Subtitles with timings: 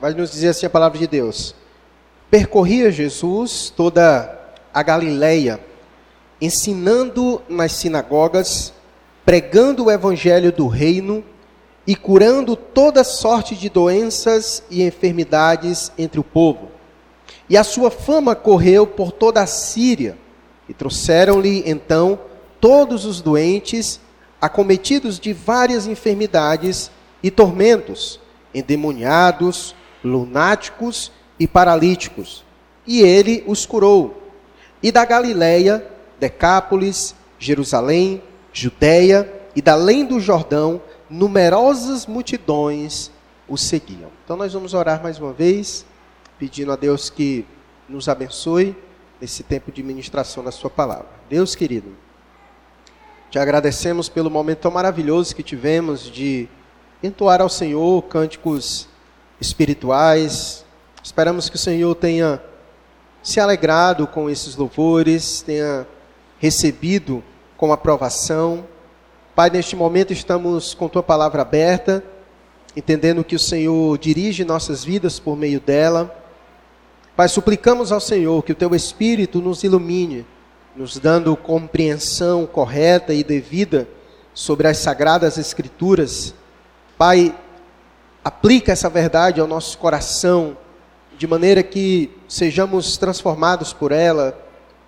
[0.00, 1.54] vai nos dizer assim a palavra de Deus.
[2.30, 4.38] Percorria Jesus toda
[4.72, 5.60] a Galileia,
[6.40, 8.72] ensinando nas sinagogas,
[9.26, 11.22] pregando o evangelho do reino
[11.86, 16.70] e curando toda sorte de doenças e enfermidades entre o povo.
[17.48, 20.16] E a sua fama correu por toda a Síria,
[20.68, 22.18] e trouxeram-lhe então
[22.60, 24.00] todos os doentes,
[24.40, 26.90] acometidos de várias enfermidades
[27.22, 28.20] e tormentos,
[28.54, 32.44] endemoniados, lunáticos e paralíticos.
[32.86, 34.22] E ele os curou.
[34.82, 35.86] E da Galiléia,
[36.18, 38.22] Decápolis, Jerusalém,
[38.52, 43.10] Judéia e da além do Jordão, numerosas multidões
[43.48, 44.10] o seguiam.
[44.24, 45.84] Então nós vamos orar mais uma vez,
[46.38, 47.44] pedindo a Deus que
[47.88, 48.76] nos abençoe
[49.20, 51.08] nesse tempo de ministração da sua palavra.
[51.28, 51.96] Deus querido,
[53.30, 56.48] te agradecemos pelo momento tão maravilhoso que tivemos de
[57.02, 58.88] entoar ao Senhor cânticos
[59.40, 60.64] espirituais.
[61.02, 62.40] Esperamos que o Senhor tenha
[63.22, 65.86] se alegrado com esses louvores, tenha
[66.38, 67.22] recebido
[67.56, 68.64] com aprovação.
[69.34, 72.02] Pai, neste momento estamos com tua palavra aberta,
[72.76, 76.14] entendendo que o Senhor dirige nossas vidas por meio dela.
[77.16, 80.24] Pai, suplicamos ao Senhor que o teu Espírito nos ilumine,
[80.74, 83.88] nos dando compreensão correta e devida
[84.32, 86.34] sobre as sagradas Escrituras
[87.00, 87.34] Pai,
[88.24, 90.56] aplica essa verdade ao nosso coração,
[91.16, 94.38] de maneira que sejamos transformados por ela,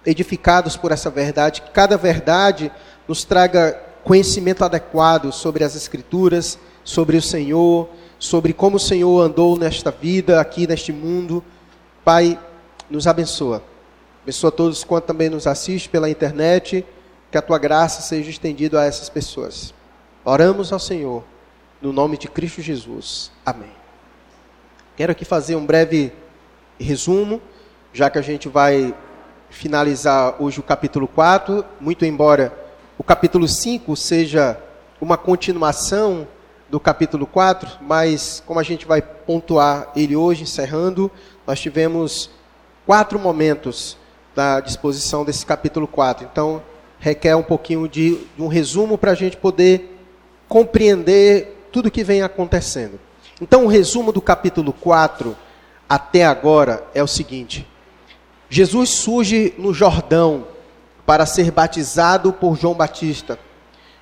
[0.05, 2.71] edificados por essa verdade, que cada verdade
[3.07, 9.59] nos traga conhecimento adequado sobre as Escrituras, sobre o Senhor, sobre como o Senhor andou
[9.59, 11.43] nesta vida, aqui neste mundo.
[12.05, 12.39] Pai,
[12.91, 13.63] nos abençoa.
[14.23, 16.85] Abençoa todos quanto também nos assiste pela internet,
[17.31, 19.73] que a tua graça seja estendida a essas pessoas.
[20.25, 21.25] Oramos ao Senhor
[21.83, 23.33] no nome de Cristo Jesus.
[23.45, 23.73] Amém.
[24.97, 26.13] Quero aqui fazer um breve
[26.79, 27.43] resumo,
[27.93, 28.95] já que a gente vai
[29.51, 32.57] finalizar hoje o capítulo 4, muito embora
[32.97, 34.57] o capítulo 5 seja
[35.01, 36.29] uma continuação
[36.71, 41.11] do capítulo 4, mas como a gente vai pontuar ele hoje, encerrando,
[41.45, 42.31] nós tivemos
[42.87, 43.99] quatro momentos
[44.37, 46.29] da disposição desse capítulo 4.
[46.31, 46.63] Então,
[47.01, 49.99] requer um pouquinho de, de um resumo para a gente poder
[50.49, 53.01] compreender tudo que vem acontecendo.
[53.41, 55.37] Então, o resumo do capítulo 4
[55.89, 57.67] até agora é o seguinte:
[58.49, 60.47] Jesus surge no Jordão
[61.07, 63.39] para ser batizado por João Batista.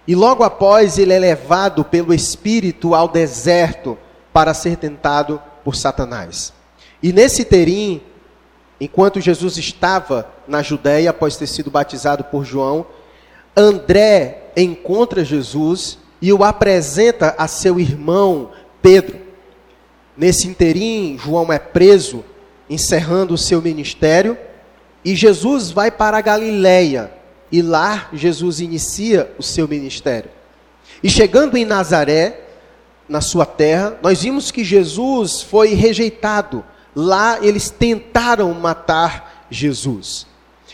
[0.06, 3.96] E logo após ele é levado pelo Espírito ao deserto
[4.32, 6.52] para ser tentado por Satanás.
[7.02, 8.02] E nesse terim,
[8.80, 12.86] enquanto Jesus estava na Judéia após ter sido batizado por João,
[13.56, 18.50] André encontra Jesus e o apresenta a seu irmão
[18.82, 19.18] Pedro.
[20.16, 22.24] Nesse interim, João é preso,
[22.68, 24.36] encerrando o seu ministério,
[25.04, 27.10] e Jesus vai para a Galiléia,
[27.50, 30.30] e lá Jesus inicia o seu ministério.
[31.02, 32.40] E chegando em Nazaré,
[33.08, 36.64] na sua terra, nós vimos que Jesus foi rejeitado.
[36.94, 40.26] Lá eles tentaram matar Jesus.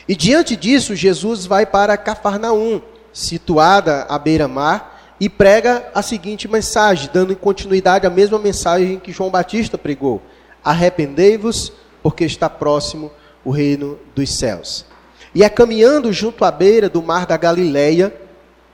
[0.06, 2.82] E diante disso, Jesus vai para Cafarnaum,
[3.12, 9.30] situada à beira-mar, e prega a seguinte mensagem, dando continuidade à mesma mensagem que João
[9.30, 10.20] Batista pregou:
[10.62, 11.72] Arrependei-vos,
[12.02, 13.10] porque está próximo
[13.44, 14.84] o reino dos céus.
[15.34, 18.12] E é caminhando junto à beira do mar da Galileia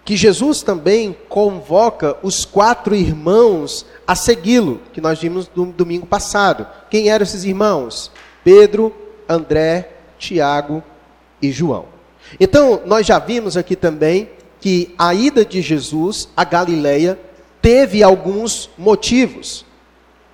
[0.04, 6.66] que Jesus também convoca os quatro irmãos a segui-lo, que nós vimos no domingo passado.
[6.90, 8.10] Quem eram esses irmãos?
[8.42, 8.92] Pedro,
[9.28, 10.82] André, Tiago
[11.40, 11.86] e João.
[12.40, 14.28] Então, nós já vimos aqui também
[14.62, 17.18] que a ida de Jesus a Galileia
[17.60, 19.66] teve alguns motivos.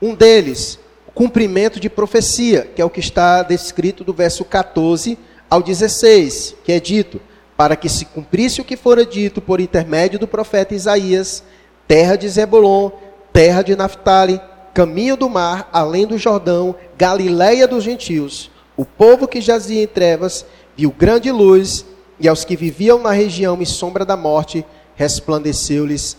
[0.03, 0.79] Um deles,
[1.15, 5.19] cumprimento de profecia, que é o que está descrito do verso 14
[5.49, 7.19] ao 16, que é dito:
[7.57, 11.43] para que se cumprisse o que fora dito por intermédio do profeta Isaías,
[11.89, 12.91] terra de Zebulon,
[13.33, 14.39] terra de Naphtali,
[14.75, 18.51] caminho do mar, além do Jordão, Galileia dos gentios.
[18.77, 20.45] O povo que jazia em trevas
[20.77, 21.87] viu grande luz,
[22.21, 24.65] e aos que viviam na região e sombra da morte,
[24.97, 26.17] resplandeceu-lhes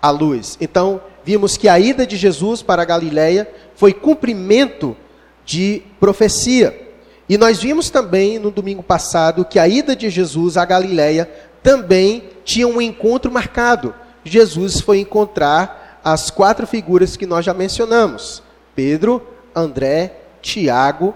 [0.00, 0.56] a luz.
[0.60, 4.96] Então, vimos que a ida de Jesus para a Galiléia foi cumprimento
[5.44, 6.88] de profecia.
[7.28, 11.30] E nós vimos também no domingo passado que a ida de Jesus à Galiléia
[11.62, 13.94] também tinha um encontro marcado.
[14.24, 18.42] Jesus foi encontrar as quatro figuras que nós já mencionamos:
[18.74, 19.22] Pedro,
[19.54, 21.14] André, Tiago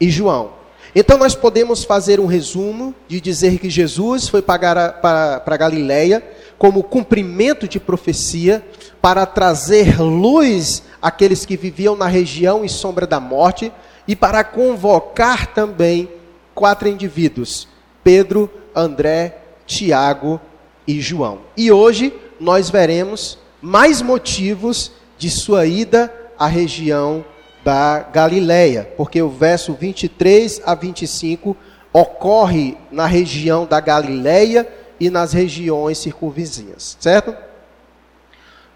[0.00, 0.55] e João.
[0.98, 6.26] Então nós podemos fazer um resumo de dizer que Jesus foi para, Galiléia
[6.56, 8.64] como cumprimento de profecia,
[9.02, 13.70] para trazer luz àqueles que viviam na região e sombra da morte,
[14.08, 16.08] e para convocar também
[16.54, 17.68] quatro indivíduos:
[18.02, 20.40] Pedro, André, Tiago
[20.88, 21.40] e João.
[21.58, 22.10] E hoje
[22.40, 27.22] nós veremos mais motivos de sua ida à região
[27.66, 31.56] da Galileia, porque o verso 23 a 25
[31.92, 34.68] ocorre na região da Galileia
[35.00, 37.34] e nas regiões circunvizinhas, certo?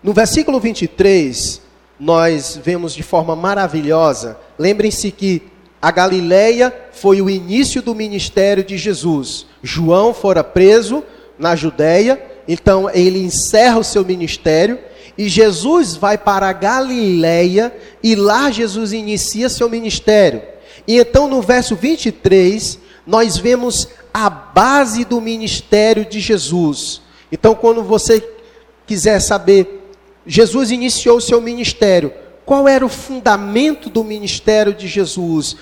[0.02, 1.62] No versículo 23,
[2.00, 5.44] nós vemos de forma maravilhosa, lembrem-se que
[5.80, 9.46] a Galileia foi o início do ministério de Jesus.
[9.62, 11.04] João fora preso
[11.38, 14.80] na Judéia, então ele encerra o seu ministério
[15.20, 20.40] e Jesus vai para a Galileia e lá Jesus inicia seu ministério.
[20.88, 27.02] E então no verso 23, nós vemos a base do ministério de Jesus.
[27.30, 28.26] Então quando você
[28.86, 29.92] quiser saber,
[30.26, 32.14] Jesus iniciou o seu ministério.
[32.46, 35.54] Qual era o fundamento do ministério de Jesus?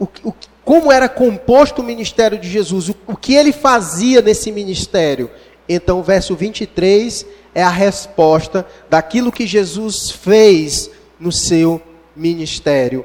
[0.00, 0.32] O, o,
[0.64, 2.88] como era composto o ministério de Jesus?
[2.88, 5.30] O, o que ele fazia nesse ministério?
[5.68, 11.80] Então, verso 23 é a resposta daquilo que Jesus fez no seu
[12.16, 13.04] ministério,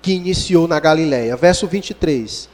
[0.00, 1.36] que iniciou na Galileia.
[1.36, 2.48] Verso 23.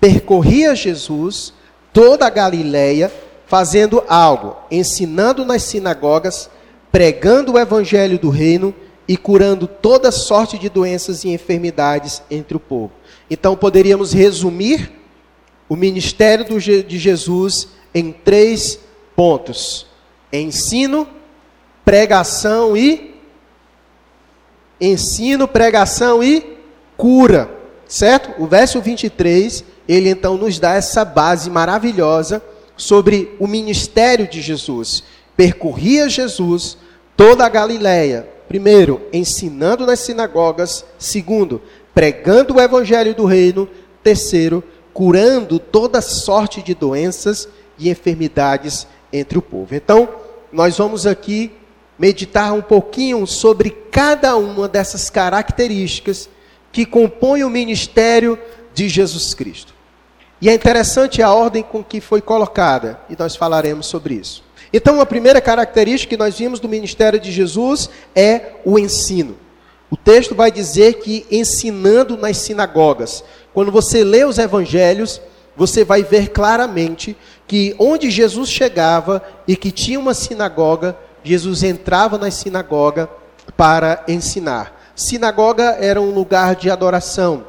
[0.00, 1.52] Percorria Jesus
[1.92, 3.12] toda a Galileia,
[3.46, 6.48] fazendo algo, ensinando nas sinagogas,
[6.92, 8.74] pregando o evangelho do reino
[9.08, 12.92] e curando toda sorte de doenças e enfermidades entre o povo.
[13.28, 14.92] Então poderíamos resumir
[15.68, 18.78] o ministério de Jesus em três
[19.16, 19.86] pontos:
[20.32, 21.08] ensino,
[21.84, 23.14] pregação e
[24.80, 26.58] ensino, pregação e
[26.96, 27.50] cura.
[27.86, 28.40] Certo?
[28.40, 32.42] O verso 23, ele então nos dá essa base maravilhosa
[32.76, 35.02] sobre o ministério de Jesus.
[35.36, 36.78] Percorria Jesus
[37.16, 41.60] toda a Galileia, primeiro, ensinando nas sinagogas, segundo,
[41.92, 43.68] pregando o evangelho do reino,
[44.02, 44.62] terceiro,
[44.92, 47.48] curando toda sorte de doenças
[47.78, 49.74] e enfermidades entre o povo.
[49.74, 50.08] Então,
[50.52, 51.52] nós vamos aqui
[51.98, 56.28] meditar um pouquinho sobre cada uma dessas características
[56.72, 58.38] que compõem o ministério
[58.72, 59.74] de Jesus Cristo.
[60.40, 64.42] E é interessante a ordem com que foi colocada, e nós falaremos sobre isso.
[64.72, 69.36] Então, a primeira característica que nós vimos do ministério de Jesus é o ensino.
[69.90, 73.24] O texto vai dizer que ensinando nas sinagogas.
[73.52, 75.20] Quando você lê os evangelhos,
[75.56, 77.16] você vai ver claramente
[77.50, 83.10] que onde Jesus chegava e que tinha uma sinagoga, Jesus entrava na sinagoga
[83.56, 84.92] para ensinar.
[84.94, 87.44] Sinagoga era um lugar de adoração.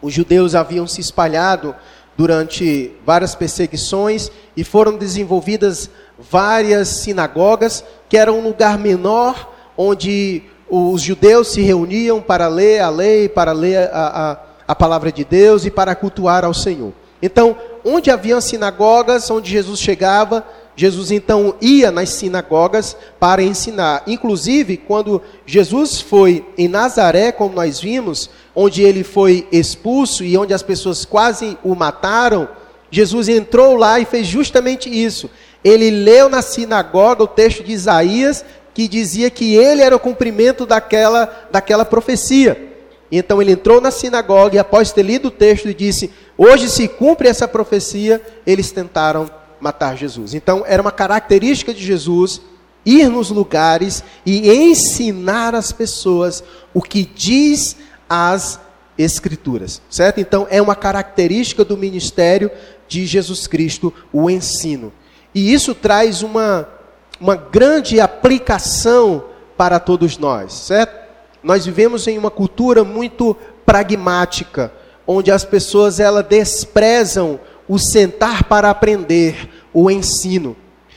[0.00, 1.74] Os judeus haviam se espalhado
[2.16, 11.02] durante várias perseguições e foram desenvolvidas várias sinagogas, que era um lugar menor onde os
[11.02, 14.38] judeus se reuniam para ler a lei, para ler a, a,
[14.68, 16.92] a palavra de Deus e para cultuar ao Senhor.
[17.20, 20.44] Então, onde havia sinagogas, onde Jesus chegava,
[20.78, 24.04] Jesus então ia nas sinagogas para ensinar.
[24.06, 30.54] Inclusive, quando Jesus foi em Nazaré, como nós vimos, onde ele foi expulso e onde
[30.54, 32.48] as pessoas quase o mataram,
[32.90, 35.28] Jesus entrou lá e fez justamente isso.
[35.64, 40.64] Ele leu na sinagoga o texto de Isaías que dizia que ele era o cumprimento
[40.64, 42.68] daquela, daquela profecia.
[43.10, 47.28] Então ele entrou na sinagoga e, após ter lido o texto, disse: Hoje se cumpre
[47.28, 48.22] essa profecia.
[48.46, 49.28] Eles tentaram
[49.60, 50.32] matar Jesus.
[50.32, 52.40] Então era uma característica de Jesus
[52.86, 56.42] ir nos lugares e ensinar as pessoas
[56.72, 57.76] o que diz
[58.08, 58.60] as
[58.96, 60.18] Escrituras, certo?
[60.18, 62.50] Então é uma característica do ministério
[62.88, 64.92] de Jesus Cristo, o ensino.
[65.32, 66.68] E isso traz uma,
[67.20, 69.26] uma grande aplicação
[69.56, 70.98] para todos nós, certo?
[71.44, 74.72] Nós vivemos em uma cultura muito pragmática,
[75.10, 80.54] onde as pessoas elas desprezam o sentar para aprender, o ensino.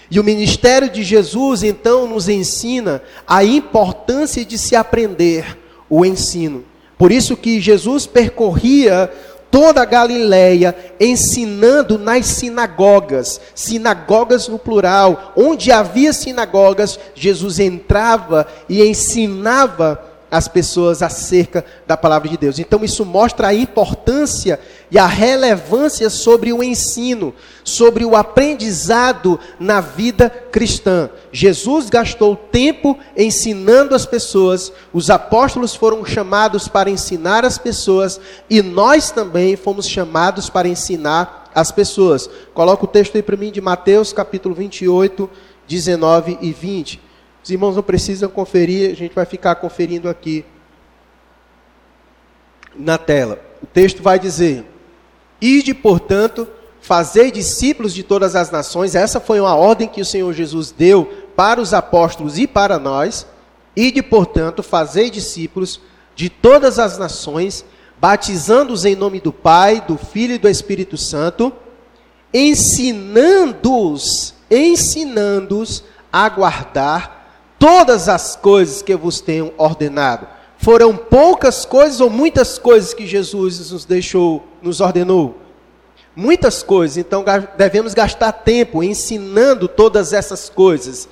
[0.09, 5.57] E o ministério de Jesus então nos ensina a importância de se aprender
[5.89, 6.65] o ensino.
[6.97, 9.09] Por isso que Jesus percorria
[9.49, 18.83] toda a Galileia ensinando nas sinagogas, sinagogas no plural, onde havia sinagogas, Jesus entrava e
[18.83, 22.57] ensinava as pessoas acerca da palavra de Deus.
[22.57, 24.57] Então isso mostra a importância
[24.89, 27.35] e a relevância sobre o ensino,
[27.65, 31.09] sobre o aprendizado na vida cristã.
[31.33, 38.19] Jesus gastou tempo ensinando as pessoas, os apóstolos foram chamados para ensinar as pessoas
[38.49, 42.29] e nós também fomos chamados para ensinar as pessoas.
[42.53, 45.29] Coloca o texto aí para mim de Mateus capítulo 28,
[45.67, 47.10] 19 e 20.
[47.43, 50.45] Os irmãos não precisam conferir, a gente vai ficar conferindo aqui
[52.75, 53.39] na tela.
[53.61, 54.65] O texto vai dizer:
[55.41, 56.47] Ide, portanto,
[56.79, 58.95] fazei discípulos de todas as nações.
[58.95, 61.05] Essa foi uma ordem que o Senhor Jesus deu
[61.35, 63.25] para os apóstolos e para nós.
[63.75, 65.81] Ide, portanto, fazei discípulos
[66.15, 67.65] de todas as nações,
[67.99, 71.51] batizando-os em nome do Pai, do Filho e do Espírito Santo,
[72.33, 77.20] ensinando-os, ensinando-os a guardar
[77.61, 80.27] todas as coisas que vos tenho ordenado.
[80.57, 85.37] Foram poucas coisas ou muitas coisas que Jesus nos deixou, nos ordenou?
[86.15, 87.23] Muitas coisas, então
[87.55, 91.07] devemos gastar tempo ensinando todas essas coisas.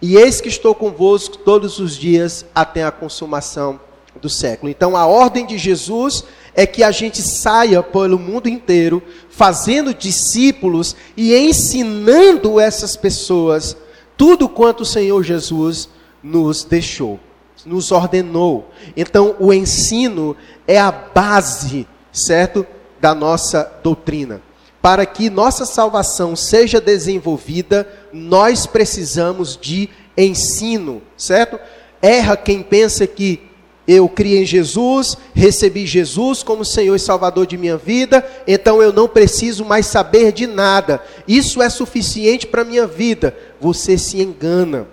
[0.00, 3.80] E eis que estou convosco todos os dias até a consumação
[4.20, 4.70] do século.
[4.70, 6.24] Então a ordem de Jesus
[6.54, 13.76] é que a gente saia pelo mundo inteiro, fazendo discípulos e ensinando essas pessoas
[14.22, 15.88] tudo quanto o Senhor Jesus
[16.22, 17.18] nos deixou,
[17.66, 18.70] nos ordenou.
[18.96, 22.64] Então, o ensino é a base, certo,
[23.00, 24.40] da nossa doutrina.
[24.80, 31.58] Para que nossa salvação seja desenvolvida, nós precisamos de ensino, certo?
[32.00, 33.42] Erra quem pensa que
[33.86, 38.92] eu criei em Jesus, recebi Jesus como Senhor e Salvador de minha vida, então eu
[38.92, 41.02] não preciso mais saber de nada.
[41.26, 43.36] Isso é suficiente para minha vida.
[43.60, 44.86] Você se engana.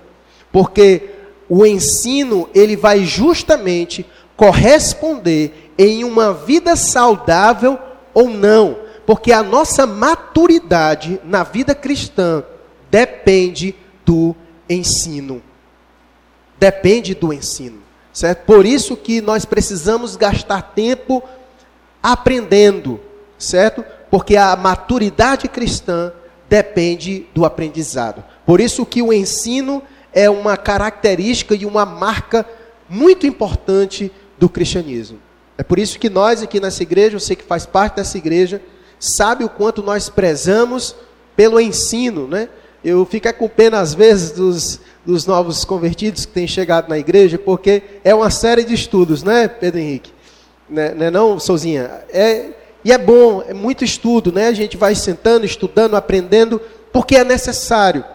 [0.52, 1.10] Porque
[1.48, 4.06] o ensino, ele vai justamente
[4.36, 7.78] corresponder em uma vida saudável
[8.14, 8.78] ou não.
[9.06, 12.44] Porque a nossa maturidade na vida cristã
[12.90, 14.36] depende do
[14.68, 15.44] ensino.
[16.60, 17.89] Depende do ensino.
[18.20, 18.40] Certo?
[18.40, 21.24] Por isso que nós precisamos gastar tempo
[22.04, 23.00] aprendendo,
[23.38, 23.82] certo?
[24.12, 26.12] Porque a maturidade cristã
[26.50, 28.22] depende do aprendizado.
[28.46, 32.46] Por isso que o ensino é uma característica e uma marca
[32.90, 35.18] muito importante do cristianismo.
[35.58, 38.62] É por isso que nós aqui nessa igreja, você que faz parte dessa igreja,
[39.00, 40.94] sabe o quanto nós prezamos
[41.38, 42.50] pelo ensino, né?
[42.84, 47.38] Eu fico com pena às vezes dos, dos novos convertidos que têm chegado na igreja,
[47.38, 50.12] porque é uma série de estudos, né, Pedro Henrique?
[50.70, 51.90] Né, né não, Souzinha?
[52.10, 52.52] É,
[52.84, 54.48] e é bom, é muito estudo, né?
[54.48, 56.62] A gente vai sentando, estudando, aprendendo,
[56.94, 58.06] porque é necessário.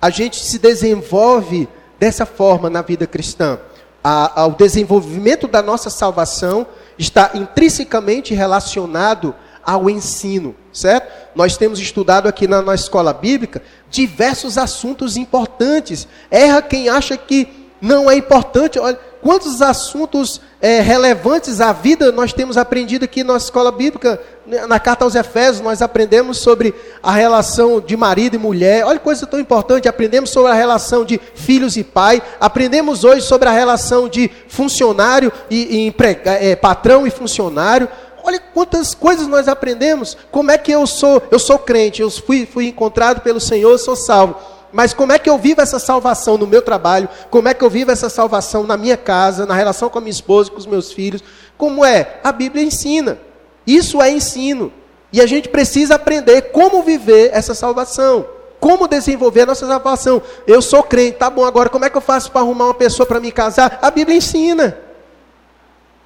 [0.00, 3.58] A gente se desenvolve dessa forma na vida cristã.
[4.02, 6.66] A, o desenvolvimento da nossa salvação
[6.98, 9.34] está intrinsecamente relacionado
[9.66, 11.12] ao ensino, certo?
[11.34, 16.06] Nós temos estudado aqui na, na escola bíblica diversos assuntos importantes.
[16.30, 18.78] Erra quem acha que não é importante.
[18.78, 24.20] Olha, quantos assuntos é, relevantes à vida nós temos aprendido aqui na escola bíblica.
[24.68, 28.84] Na carta aos Efésios, nós aprendemos sobre a relação de marido e mulher.
[28.84, 29.88] Olha coisa tão importante.
[29.88, 32.22] Aprendemos sobre a relação de filhos e pai.
[32.40, 35.94] Aprendemos hoje sobre a relação de funcionário e, e
[36.24, 37.88] é, patrão e funcionário.
[38.26, 40.18] Olha quantas coisas nós aprendemos.
[40.32, 41.22] Como é que eu sou?
[41.30, 44.34] Eu sou crente, eu fui, fui encontrado pelo Senhor, sou salvo.
[44.72, 47.08] Mas como é que eu vivo essa salvação no meu trabalho?
[47.30, 50.10] Como é que eu vivo essa salvação na minha casa, na relação com a minha
[50.10, 51.22] esposa, com os meus filhos?
[51.56, 52.18] Como é?
[52.24, 53.16] A Bíblia ensina.
[53.64, 54.72] Isso é ensino.
[55.12, 58.26] E a gente precisa aprender como viver essa salvação.
[58.58, 60.20] Como desenvolver a nossa salvação.
[60.48, 63.06] Eu sou crente, tá bom, agora como é que eu faço para arrumar uma pessoa
[63.06, 63.78] para me casar?
[63.80, 64.76] A Bíblia ensina.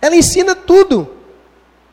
[0.03, 1.20] Ela ensina tudo.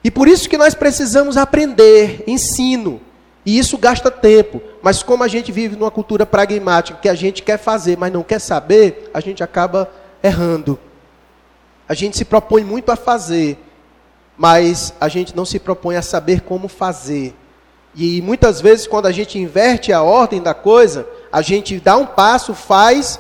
[0.08, 3.02] E por isso que nós precisamos aprender, ensino.
[3.46, 4.62] E isso gasta tempo.
[4.82, 8.24] Mas como a gente vive numa cultura pragmática, que a gente quer fazer, mas não
[8.24, 9.92] quer saber, a gente acaba
[10.24, 10.80] errando.
[11.90, 13.60] A gente se propõe muito a fazer,
[14.38, 17.36] mas a gente não se propõe a saber como fazer.
[17.94, 22.06] E muitas vezes, quando a gente inverte a ordem da coisa, a gente dá um
[22.06, 23.20] passo, faz,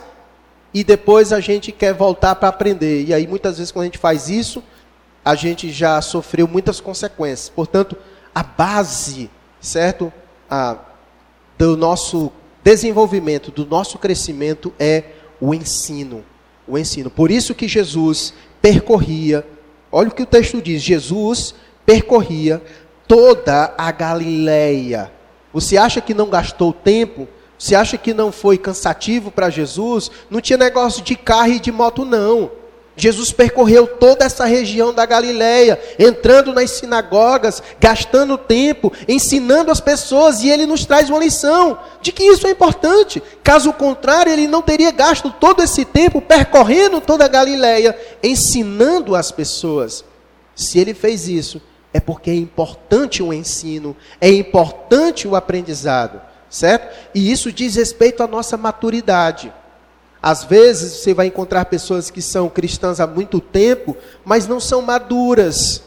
[0.73, 3.03] e depois a gente quer voltar para aprender.
[3.03, 4.63] E aí, muitas vezes, quando a gente faz isso,
[5.27, 7.49] a gente já sofreu muitas consequências.
[7.49, 7.97] Portanto,
[8.33, 9.29] a base,
[9.59, 10.11] certo?
[10.49, 10.77] A,
[11.57, 12.31] do nosso
[12.63, 15.03] desenvolvimento, do nosso crescimento é
[15.41, 16.23] o ensino.
[16.65, 17.09] O ensino.
[17.09, 19.45] Por isso que Jesus percorria,
[19.91, 21.53] olha o que o texto diz: Jesus
[21.85, 22.63] percorria
[23.05, 25.11] toda a Galileia.
[25.51, 27.27] Você acha que não gastou tempo?
[27.59, 30.09] Você acha que não foi cansativo para Jesus?
[30.29, 32.49] Não tinha negócio de carro e de moto, não.
[32.99, 40.41] Jesus percorreu toda essa região da Galileia, entrando nas sinagogas, gastando tempo, ensinando as pessoas,
[40.41, 43.21] e ele nos traz uma lição de que isso é importante.
[43.43, 49.31] Caso contrário, ele não teria gasto todo esse tempo percorrendo toda a Galileia, ensinando as
[49.31, 50.03] pessoas.
[50.55, 51.61] Se ele fez isso,
[51.93, 56.19] é porque é importante o ensino, é importante o aprendizado.
[56.49, 56.95] certo?
[57.13, 59.53] E isso diz respeito à nossa maturidade.
[60.27, 64.81] Às vezes você vai encontrar pessoas que são cristãs há muito tempo, mas não são
[64.81, 65.83] maduras.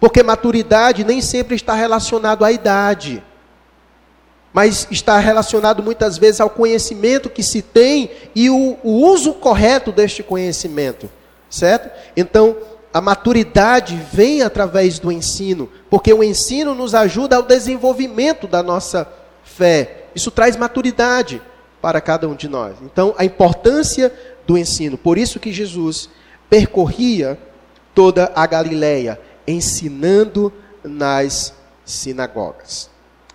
[0.00, 3.22] Porque maturidade nem sempre está relacionado à idade.
[4.52, 9.92] Mas está relacionado muitas vezes ao conhecimento que se tem e o, o uso correto
[9.92, 11.08] deste conhecimento.
[11.48, 11.88] Certo?
[12.16, 12.56] Então,
[12.92, 19.06] a maturidade vem através do ensino, porque o ensino nos ajuda ao desenvolvimento da nossa
[19.44, 20.06] fé.
[20.16, 21.40] Isso traz maturidade
[21.84, 22.76] para cada um de nós.
[22.80, 24.10] Então, a importância
[24.46, 24.96] do ensino.
[24.96, 26.08] Por isso que Jesus
[26.48, 27.38] percorria
[27.94, 30.50] toda a Galileia, ensinando
[30.82, 31.52] nas
[31.84, 32.88] sinagogas.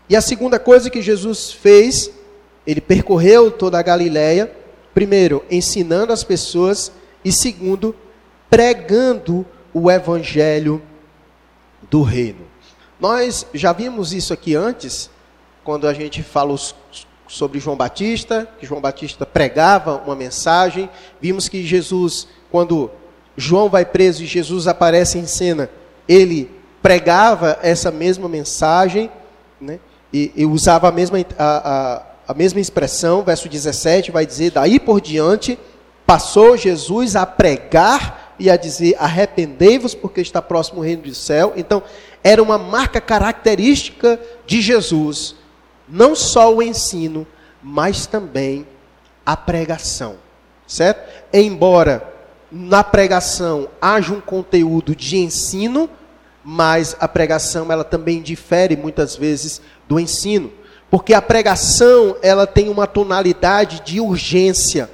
[0.10, 2.10] E a segunda coisa que Jesus fez,
[2.66, 4.52] ele percorreu toda a Galileia,
[4.96, 6.92] primeiro, ensinando as pessoas,
[7.24, 7.96] e segundo,
[8.50, 10.82] pregando o evangelho
[11.88, 12.48] do reino.
[13.00, 15.08] Nós já vimos isso aqui antes,
[15.64, 16.58] quando a gente falou
[17.30, 20.90] sobre João Batista, que João Batista pregava uma mensagem.
[21.22, 22.90] Vimos que Jesus, quando
[23.38, 25.70] João vai preso e Jesus aparece em cena,
[26.08, 26.50] ele
[26.82, 29.12] pregava essa mesma mensagem,
[29.62, 29.80] né?
[30.12, 34.80] e, e usava a mesma, a, a, a mesma expressão, verso 17 vai dizer, daí
[34.80, 35.58] por diante,
[36.08, 41.54] passou Jesus a pregar e a dizer, arrependei-vos porque está próximo o reino do céu.
[41.56, 41.84] Então,
[42.24, 45.36] era uma marca característica de Jesus,
[45.90, 47.26] não só o ensino,
[47.62, 48.68] mas também
[49.26, 50.18] a pregação,
[50.68, 51.10] certo?
[51.34, 52.14] Embora
[52.52, 55.90] na pregação haja um conteúdo de ensino,
[56.44, 60.52] mas a pregação ela também difere muitas vezes do ensino,
[60.90, 64.90] porque a pregação ela tem uma tonalidade de urgência.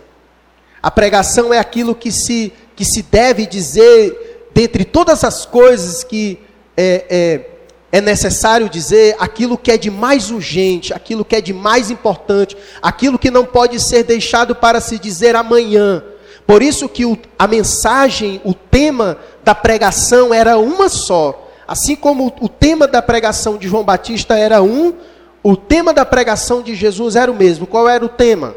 [0.82, 6.40] A pregação é aquilo que se que se deve dizer dentre todas as coisas que
[6.76, 7.55] é, é
[7.96, 12.58] é necessário dizer aquilo que é de mais urgente, aquilo que é de mais importante,
[12.82, 16.04] aquilo que não pode ser deixado para se dizer amanhã.
[16.46, 21.50] Por isso que o, a mensagem, o tema da pregação era uma só.
[21.66, 24.94] Assim como o, o tema da pregação de João Batista era um,
[25.42, 27.66] o tema da pregação de Jesus era o mesmo.
[27.66, 28.56] Qual era o tema?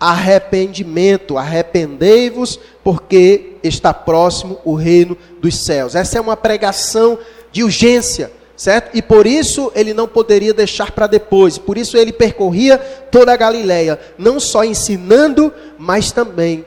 [0.00, 5.94] Arrependimento, arrependei-vos, porque está próximo o reino dos céus.
[5.94, 7.16] Essa é uma pregação
[7.52, 8.96] de urgência, certo?
[8.96, 11.58] E por isso ele não poderia deixar para depois.
[11.58, 16.64] Por isso ele percorria toda a Galileia, não só ensinando, mas também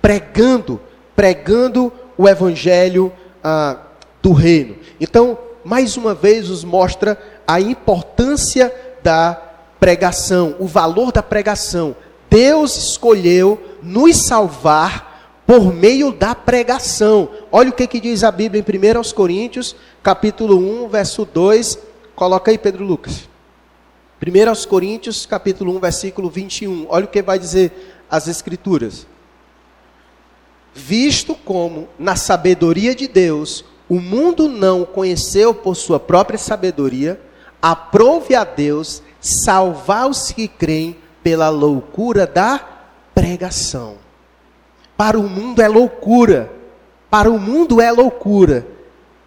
[0.00, 0.80] pregando,
[1.14, 3.78] pregando o evangelho ah,
[4.22, 4.76] do reino.
[5.00, 9.34] Então, mais uma vez, nos mostra a importância da
[9.80, 11.96] pregação, o valor da pregação.
[12.30, 17.28] Deus escolheu nos salvar por meio da pregação.
[17.50, 21.78] Olha o que, que diz a Bíblia em 1 Coríntios, capítulo 1, verso 2.
[22.14, 23.28] Coloca aí, Pedro Lucas.
[24.20, 26.86] 1 Coríntios, capítulo 1, versículo 21.
[26.88, 29.06] Olha o que vai dizer as Escrituras.
[30.74, 37.20] Visto como, na sabedoria de Deus, o mundo não o conheceu por sua própria sabedoria,
[37.60, 42.58] aprove a Deus salvar os que creem pela loucura da
[43.14, 43.96] pregação.
[44.96, 46.50] Para o mundo é loucura.
[47.10, 48.66] Para o mundo é loucura.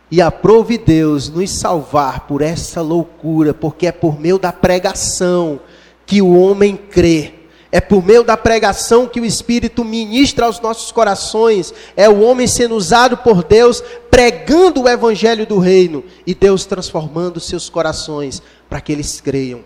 [0.10, 5.60] E aprove Deus nos salvar por essa loucura, porque é por meio da pregação
[6.06, 7.34] que o homem crê.
[7.72, 11.74] É por meio da pregação que o Espírito ministra aos nossos corações.
[11.98, 16.04] É o homem sendo usado por Deus, pregando o Evangelho do Reino.
[16.26, 19.60] E Deus transformando seus corações para que eles creiam.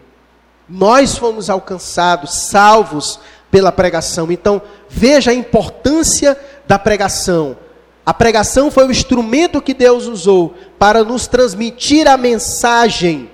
[0.67, 3.19] Nós fomos alcançados, salvos
[3.51, 4.31] pela pregação.
[4.31, 6.35] Então, veja a importância
[6.67, 7.57] da pregação.
[8.05, 13.29] A pregação foi o instrumento que Deus usou para nos transmitir a mensagem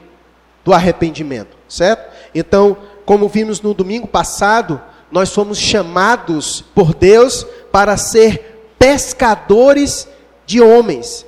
[0.64, 2.12] do arrependimento, certo?
[2.34, 2.76] Então,
[3.06, 10.08] como vimos no domingo passado, nós fomos chamados por Deus para ser pescadores
[10.46, 11.26] de homens.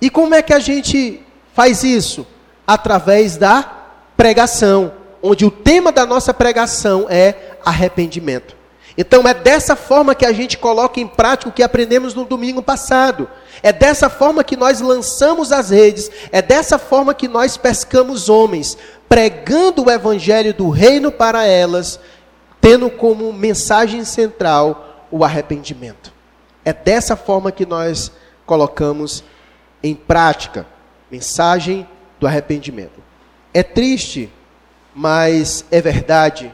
[0.00, 1.20] E como é que a gente
[1.52, 2.26] faz isso?
[2.66, 3.62] Através da
[4.16, 8.57] pregação, onde o tema da nossa pregação é arrependimento.
[9.00, 12.60] Então é dessa forma que a gente coloca em prática o que aprendemos no domingo
[12.60, 13.30] passado.
[13.62, 18.76] É dessa forma que nós lançamos as redes, é dessa forma que nós pescamos homens,
[19.08, 22.00] pregando o evangelho do reino para elas,
[22.60, 26.12] tendo como mensagem central o arrependimento.
[26.64, 28.10] É dessa forma que nós
[28.44, 29.22] colocamos
[29.80, 30.66] em prática
[31.08, 33.00] mensagem do arrependimento.
[33.54, 34.28] É triste,
[34.92, 36.52] mas é verdade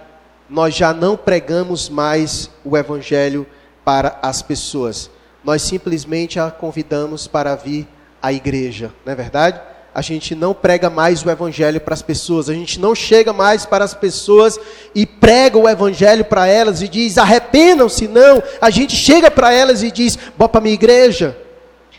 [0.54, 3.44] nós já não pregamos mais o Evangelho
[3.84, 5.10] para as pessoas.
[5.42, 7.88] Nós simplesmente a convidamos para vir
[8.22, 9.60] à igreja, não é verdade?
[9.92, 13.64] a gente não prega mais o evangelho para as pessoas, a gente não chega mais
[13.64, 14.58] para as pessoas
[14.92, 18.42] e prega o evangelho para elas e diz: arrependam-se, não.
[18.60, 21.38] A gente chega para elas e diz: bora para minha igreja.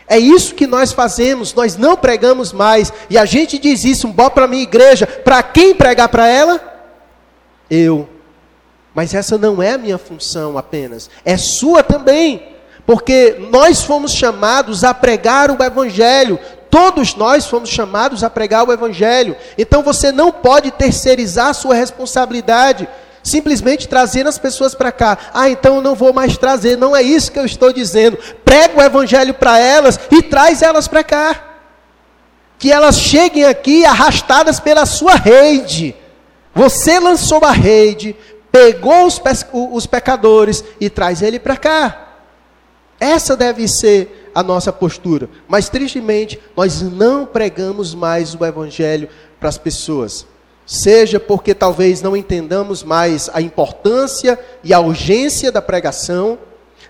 [0.06, 2.92] É isso que nós fazemos, nós não pregamos mais.
[3.08, 5.06] E a gente diz isso, bora para a minha igreja.
[5.06, 6.60] Para quem pregar para ela?
[7.70, 8.15] Eu.
[8.96, 12.56] Mas essa não é a minha função apenas, é sua também.
[12.86, 16.38] Porque nós fomos chamados a pregar o Evangelho,
[16.70, 19.36] todos nós fomos chamados a pregar o Evangelho.
[19.58, 22.88] Então você não pode terceirizar a sua responsabilidade,
[23.22, 25.18] simplesmente trazer as pessoas para cá.
[25.34, 26.78] Ah, então eu não vou mais trazer.
[26.78, 28.16] Não é isso que eu estou dizendo.
[28.46, 31.58] Prega o Evangelho para elas e traz elas para cá.
[32.58, 35.94] Que elas cheguem aqui arrastadas pela sua rede.
[36.54, 38.16] Você lançou a rede,
[38.56, 39.20] pegou os,
[39.52, 42.14] os pecadores e traz ele para cá.
[42.98, 45.28] Essa deve ser a nossa postura.
[45.46, 50.26] Mas tristemente, nós não pregamos mais o evangelho para as pessoas.
[50.64, 56.38] Seja porque talvez não entendamos mais a importância e a urgência da pregação,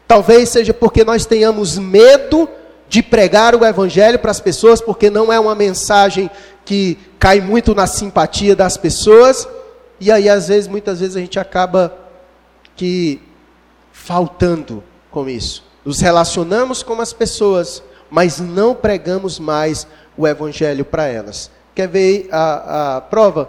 [0.07, 2.49] talvez seja porque nós tenhamos medo
[2.89, 6.31] de pregar o evangelho para as pessoas, porque não é uma mensagem
[6.65, 9.47] que cai muito na simpatia das pessoas,
[10.01, 11.97] e aí às vezes, muitas vezes a gente acaba
[12.75, 13.21] que
[13.93, 17.81] faltando com isso nos relacionamos com as pessoas,
[18.11, 21.49] mas não pregamos mais o evangelho para elas.
[21.77, 23.49] Quer ver a, a prova?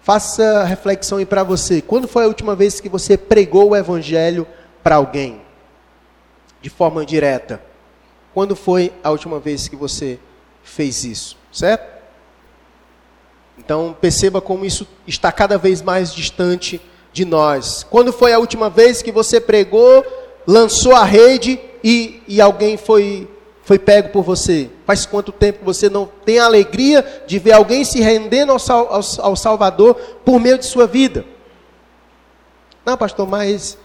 [0.00, 1.82] Faça reflexão aí para você.
[1.82, 4.46] Quando foi a última vez que você pregou o evangelho
[4.82, 5.42] para alguém?
[6.62, 7.60] De forma direta.
[8.32, 10.18] Quando foi a última vez que você
[10.62, 11.36] fez isso?
[11.52, 11.97] Certo?
[13.68, 16.80] Então perceba como isso está cada vez mais distante
[17.12, 17.84] de nós.
[17.90, 20.02] Quando foi a última vez que você pregou
[20.46, 23.28] lançou a rede e, e alguém foi,
[23.62, 24.70] foi pego por você?
[24.86, 29.02] Faz quanto tempo você não tem a alegria de ver alguém se rendendo ao, ao,
[29.18, 31.26] ao Salvador por meio de sua vida?
[32.86, 33.76] Não, pastor, mas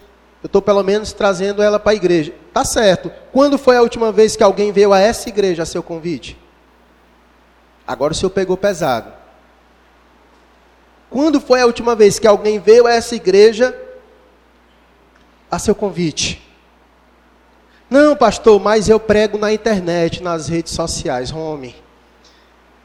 [0.41, 2.33] eu estou pelo menos trazendo ela para a igreja.
[2.53, 3.11] Tá certo.
[3.33, 6.39] Quando foi a última vez que alguém veio a essa igreja a seu convite?
[7.85, 9.22] Agora o senhor pegou pesado.
[11.13, 13.79] Quando foi a última vez que alguém veio a essa igreja
[15.49, 16.41] a seu convite?
[17.87, 21.31] Não, pastor, mas eu prego na internet, nas redes sociais.
[21.31, 21.75] Homem,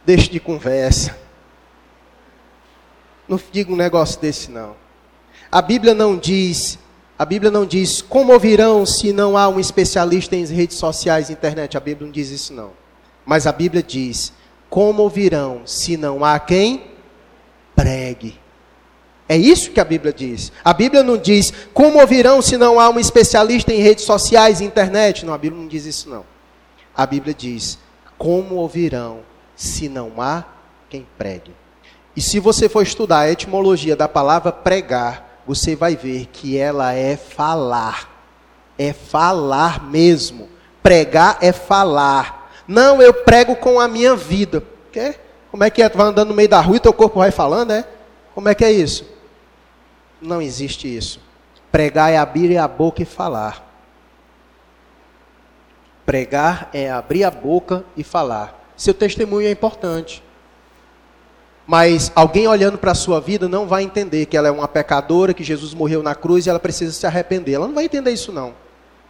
[0.05, 1.17] deixe de conversa.
[3.27, 4.77] Não diga um negócio desse, não.
[5.51, 6.79] A Bíblia não diz,
[7.19, 11.33] a Bíblia não diz como ouvirão se não há um especialista em redes sociais e
[11.33, 11.79] internet.
[11.79, 12.73] A Bíblia não diz isso, não.
[13.25, 14.35] Mas a Bíblia diz,
[14.69, 16.88] como ouvirão se não há quem
[17.79, 18.37] pregue.
[19.29, 20.51] É isso que a Bíblia diz.
[20.65, 24.65] A Bíblia não diz como ouvirão se não há um especialista em redes sociais e
[24.65, 25.25] internet.
[25.25, 26.25] Não, a Bíblia não diz isso não.
[26.97, 27.79] A Bíblia diz
[28.17, 29.21] como ouvirão
[29.55, 30.45] se não há
[30.91, 31.53] quem pregue.
[32.17, 36.93] E se você for estudar a etimologia da palavra pregar, você vai ver que ela
[36.95, 38.11] é falar.
[38.77, 40.49] É falar mesmo.
[40.83, 42.51] Pregar é falar.
[42.67, 44.65] Não, eu prego com a minha vida.
[44.91, 45.15] Quê?
[45.51, 45.89] Como é que é?
[45.89, 47.85] Tu vai andando no meio da rua e teu corpo vai falando, é?
[48.35, 49.05] Como é que é isso?
[50.21, 51.21] Não existe isso.
[51.71, 53.67] Pregar é abrir a boca e falar.
[56.05, 58.73] Pregar é abrir a boca e falar.
[58.77, 60.23] Seu testemunho é importante.
[61.67, 65.35] Mas alguém olhando para a sua vida não vai entender que ela é uma pecadora,
[65.35, 67.53] que Jesus morreu na cruz e ela precisa se arrepender.
[67.53, 68.55] Ela não vai entender isso não.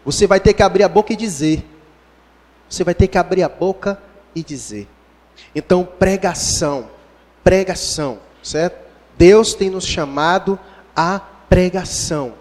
[0.05, 1.65] Você vai ter que abrir a boca e dizer.
[2.69, 4.03] Você vai ter que abrir a boca
[4.35, 4.89] e dizer.
[5.55, 6.91] Então, pregação,
[7.43, 8.77] pregação, certo?
[9.17, 10.59] Deus tem nos chamado
[10.95, 12.35] a pregação.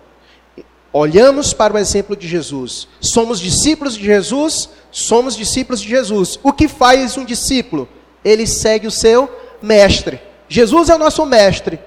[0.94, 2.88] Olhamos para o exemplo de Jesus.
[3.00, 4.70] Somos discípulos de Jesus?
[4.92, 6.40] Somos discípulos de Jesus.
[6.44, 7.88] O que faz um discípulo?
[8.24, 9.30] Ele segue o seu
[9.62, 10.20] mestre.
[10.50, 11.80] Jesus é o nosso mestre.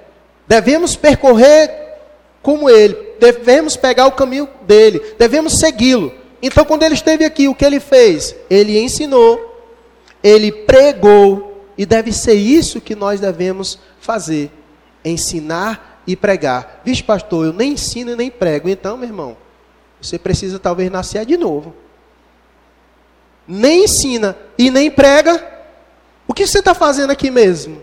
[0.47, 1.71] Devemos percorrer
[2.43, 6.13] como ele, devemos pegar o caminho dele, devemos segui-lo.
[6.43, 8.35] Então, quando ele esteve aqui, o que ele fez?
[8.49, 9.50] Ele ensinou,
[10.23, 14.51] ele pregou, e deve ser isso que nós devemos fazer:
[15.05, 16.83] ensinar e pregar.
[16.85, 18.69] Vixe, pastor, eu nem ensino e nem prego.
[18.69, 19.37] Então, meu irmão,
[20.01, 21.75] você precisa talvez nascer de novo.
[23.49, 25.43] Nem ensina e nem prega.
[26.29, 27.83] O que você está fazendo aqui mesmo?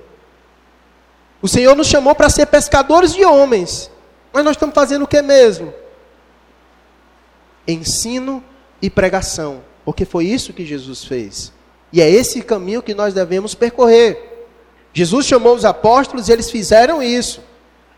[1.41, 3.91] O Senhor nos chamou para ser pescadores de homens.
[4.31, 5.73] Mas nós estamos fazendo o que mesmo?
[7.67, 8.43] Ensino
[8.81, 9.63] e pregação.
[9.83, 11.51] Porque foi isso que Jesus fez.
[11.91, 14.47] E é esse caminho que nós devemos percorrer.
[14.93, 17.41] Jesus chamou os apóstolos e eles fizeram isso.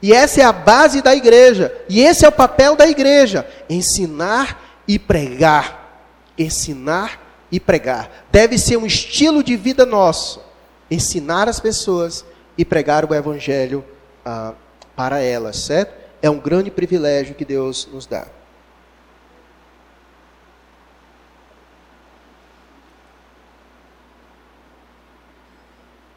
[0.02, 1.73] E essa é a base da igreja.
[1.89, 6.04] E esse é o papel da igreja: ensinar e pregar.
[6.38, 8.25] Ensinar e pregar.
[8.32, 10.47] Deve ser um estilo de vida nosso.
[10.91, 12.25] ensinar as pessoas
[12.58, 13.86] e pregar o evangelho
[14.25, 14.54] ah,
[14.95, 15.93] para elas, certo?
[16.21, 18.25] É um grande privilégio que Deus nos dá.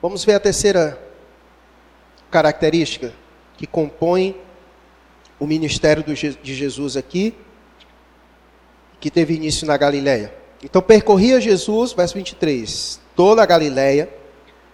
[0.03, 1.01] Vamos ver a terceira
[2.29, 3.12] característica
[3.57, 4.37] que compõe
[5.38, 7.33] o ministério de Jesus aqui,
[8.99, 10.35] que teve início na Galileia.
[10.61, 14.12] Então percorria Jesus, verso 23, toda a Galileia,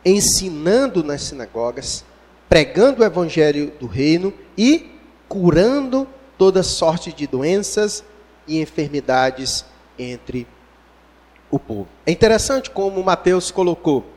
[0.03, 2.07] ensinando nas sinagogas,
[2.49, 4.93] pregando o evangelho do reino e
[5.29, 8.03] curando toda sorte de doenças
[8.47, 9.63] e enfermidades
[9.99, 10.47] entre
[11.51, 11.87] o povo.
[12.07, 14.17] É interessante como Mateus colocou.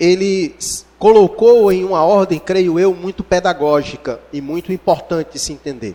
[0.00, 0.56] Ele
[0.98, 5.94] colocou em uma ordem, creio eu, muito pedagógica e muito importante de se entender.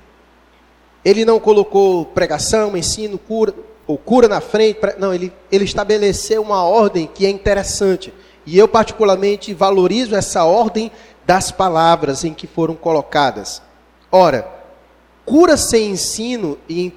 [1.03, 3.53] Ele não colocou pregação, ensino, cura,
[3.85, 4.79] ou cura na frente.
[4.97, 8.13] Não, ele, ele estabeleceu uma ordem que é interessante.
[8.45, 10.91] E eu, particularmente, valorizo essa ordem
[11.25, 13.61] das palavras em que foram colocadas.
[14.11, 14.47] Ora,
[15.25, 16.91] cura sem ensino e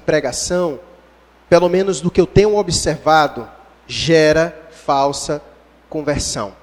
[0.00, 0.78] pregação,
[1.48, 3.48] pelo menos do que eu tenho observado,
[3.86, 5.42] gera falsa
[5.88, 6.54] conversão.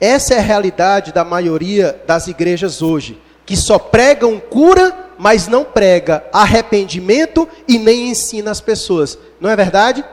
[0.00, 5.64] Essa é a realidade da maioria das igrejas hoje, que só pregam cura, mas não
[5.64, 9.18] prega arrependimento e nem ensina as pessoas.
[9.40, 10.04] Não é verdade?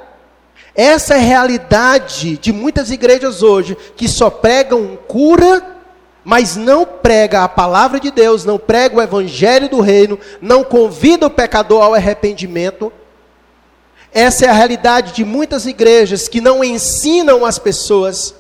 [0.75, 5.61] Essa é a realidade de muitas igrejas hoje, que só pregam cura,
[6.23, 11.25] mas não prega a palavra de Deus, não prega o evangelho do reino, não convida
[11.25, 12.93] o pecador ao arrependimento.
[14.13, 18.35] Essa é a realidade de muitas igrejas que não ensinam as pessoas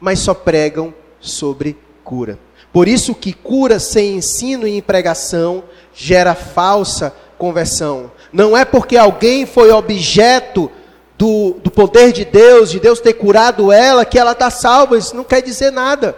[0.00, 2.38] mas só pregam sobre cura.
[2.72, 8.10] Por isso que cura sem ensino e pregação gera falsa conversão.
[8.32, 10.70] Não é porque alguém foi objeto
[11.16, 14.98] do, do poder de Deus, de Deus ter curado ela, que ela está salva.
[14.98, 16.16] Isso não quer dizer nada.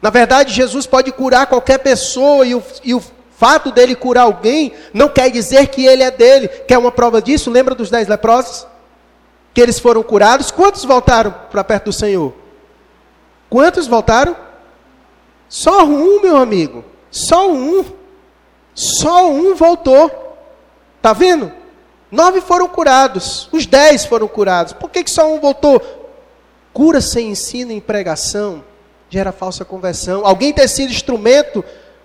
[0.00, 3.02] Na verdade, Jesus pode curar qualquer pessoa e o, e o
[3.42, 6.46] fato dele curar alguém não quer dizer que ele é dele.
[6.46, 7.50] Quer uma prova disso?
[7.50, 8.68] Lembra dos dez leprosos?
[9.52, 10.52] Que eles foram curados.
[10.52, 12.32] Quantos voltaram para perto do Senhor?
[13.50, 14.36] Quantos voltaram?
[15.48, 16.84] Só um, meu amigo.
[17.10, 17.84] Só um.
[18.76, 20.38] Só um voltou.
[21.02, 21.50] Tá vendo?
[22.12, 23.48] Nove foram curados.
[23.50, 24.72] Os dez foram curados.
[24.72, 25.82] Por que, que só um voltou?
[26.72, 28.62] Cura sem ensino e pregação
[29.12, 30.24] gera falsa conversão.
[30.24, 31.62] Alguém ter sido instrumento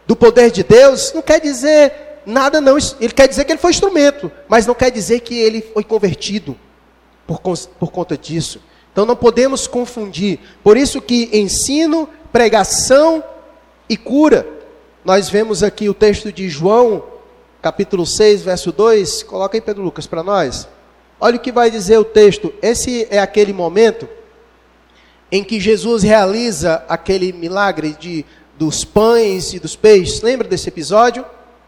[0.07, 2.77] do poder de Deus não quer dizer nada, não.
[2.99, 6.57] Ele quer dizer que ele foi instrumento, mas não quer dizer que ele foi convertido
[7.27, 8.61] por, por conta disso.
[8.91, 10.39] Então não podemos confundir.
[10.63, 13.23] Por isso que ensino, pregação
[13.89, 14.47] e cura.
[15.03, 17.03] Nós vemos aqui o texto de João,
[17.61, 19.23] capítulo 6, verso 2.
[19.23, 20.67] Coloca aí, Pedro Lucas, para nós.
[21.19, 22.53] Olha o que vai dizer o texto.
[22.61, 24.07] Esse é aquele momento
[25.31, 28.25] em que Jesus realiza aquele milagre de,
[28.57, 30.21] dos pães e dos peixes.
[30.21, 31.25] Lembra desse episódio?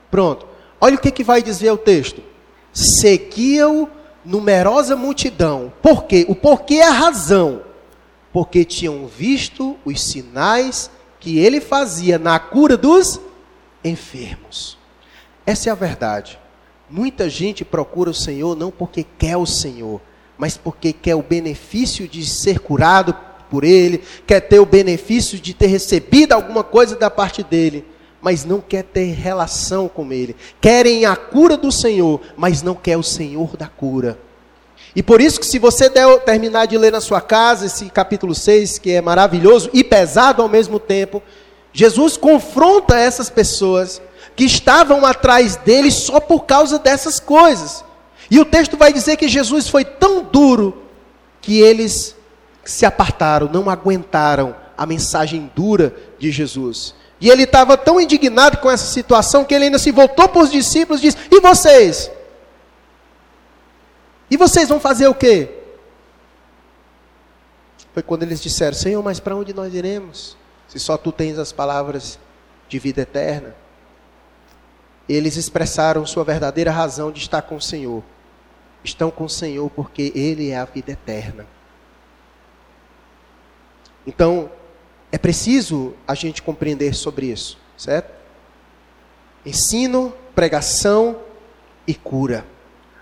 [0.09, 0.47] Pronto.
[0.81, 2.21] Olha o que, que vai dizer o texto.
[2.73, 3.89] Seguiam
[4.23, 5.71] numerosa multidão.
[5.81, 6.25] Por quê?
[6.27, 7.63] O porquê é a razão.
[8.31, 13.19] Porque tinham visto os sinais que ele fazia na cura dos
[13.83, 14.77] enfermos.
[15.45, 16.39] Essa é a verdade.
[16.89, 20.01] Muita gente procura o Senhor não porque quer o Senhor,
[20.37, 23.15] mas porque quer o benefício de ser curado
[23.49, 27.85] por Ele, quer ter o benefício de ter recebido alguma coisa da parte dele
[28.21, 30.35] mas não quer ter relação com Ele.
[30.59, 34.19] Querem a cura do Senhor, mas não quer o Senhor da cura.
[34.95, 38.33] E por isso que se você der, terminar de ler na sua casa esse capítulo
[38.33, 41.21] 6, que é maravilhoso e pesado ao mesmo tempo,
[41.71, 44.01] Jesus confronta essas pessoas
[44.35, 47.85] que estavam atrás dele só por causa dessas coisas.
[48.31, 50.83] E o texto vai dizer que Jesus foi tão duro
[51.41, 52.15] que eles
[52.69, 56.93] se apartaram, não aguentaram a mensagem dura de Jesus.
[57.19, 60.51] E ele estava tão indignado com essa situação que ele ainda se voltou para os
[60.51, 62.09] discípulos e disse: E vocês?
[64.31, 65.49] E vocês vão fazer o quê?
[67.93, 70.37] Foi quando eles disseram: Senhor, mas para onde nós iremos?
[70.67, 72.19] Se só tu tens as palavras
[72.69, 73.55] de vida eterna.
[75.09, 78.03] Eles expressaram sua verdadeira razão de estar com o Senhor.
[78.83, 81.47] Estão com o Senhor porque Ele é a vida eterna.
[84.05, 84.49] Então,
[85.11, 88.11] é preciso a gente compreender sobre isso, certo?
[89.45, 91.17] Ensino, pregação
[91.87, 92.45] e cura.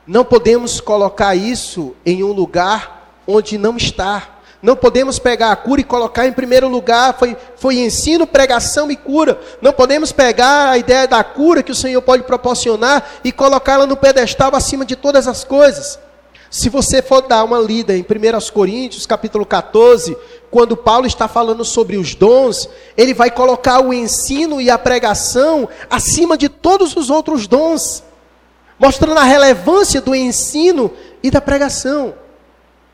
[0.06, 4.36] Não podemos colocar isso em um lugar onde não está.
[4.62, 7.14] Não podemos pegar a cura e colocar em primeiro lugar.
[7.20, 9.40] Foi, foi ensino, pregação e cura.
[9.62, 13.98] Não podemos pegar a ideia da cura que o Senhor pode proporcionar e colocá-la no
[13.98, 16.00] pedestal acima de todas as coisas.
[16.50, 20.18] Se você for dar uma lida em 1 Coríntios, capítulo 14,
[20.50, 25.68] quando Paulo está falando sobre os dons, ele vai colocar o ensino e a pregação
[25.90, 28.04] acima de todos os outros dons,
[28.80, 32.14] mostrando a relevância do ensino e da pregação.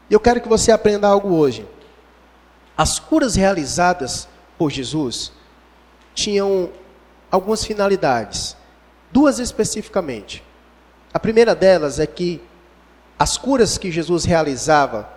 [0.10, 1.68] E eu quero que você aprenda algo hoje.
[2.76, 5.32] As curas realizadas por Jesus
[6.16, 6.70] tinham
[7.30, 8.56] algumas finalidades,
[9.12, 10.44] duas especificamente.
[11.14, 12.42] A primeira delas é que
[13.18, 15.08] as curas que Jesus realizava,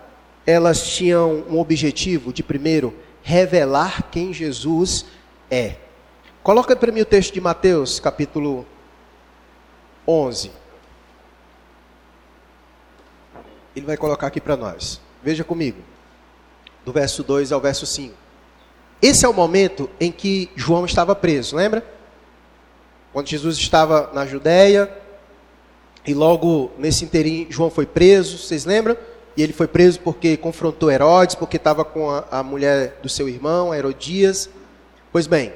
[0.47, 5.05] elas tinham um objetivo de primeiro revelar quem Jesus
[5.51, 5.75] é.
[6.41, 8.65] Coloca para mim o texto de Mateus, capítulo
[10.07, 10.49] 11.
[13.75, 15.01] Ele vai colocar aqui para nós.
[15.21, 15.81] Veja comigo.
[16.85, 18.15] Do verso 2 ao verso 5.
[19.01, 21.85] Esse é o momento em que João estava preso, lembra?
[23.11, 24.89] Quando Jesus estava na Judéia,
[26.05, 28.95] e logo nesse inteirinho João foi preso, vocês lembram?
[29.37, 33.29] E ele foi preso porque confrontou Herodes, porque estava com a, a mulher do seu
[33.29, 34.49] irmão, Herodias.
[35.11, 35.53] Pois bem,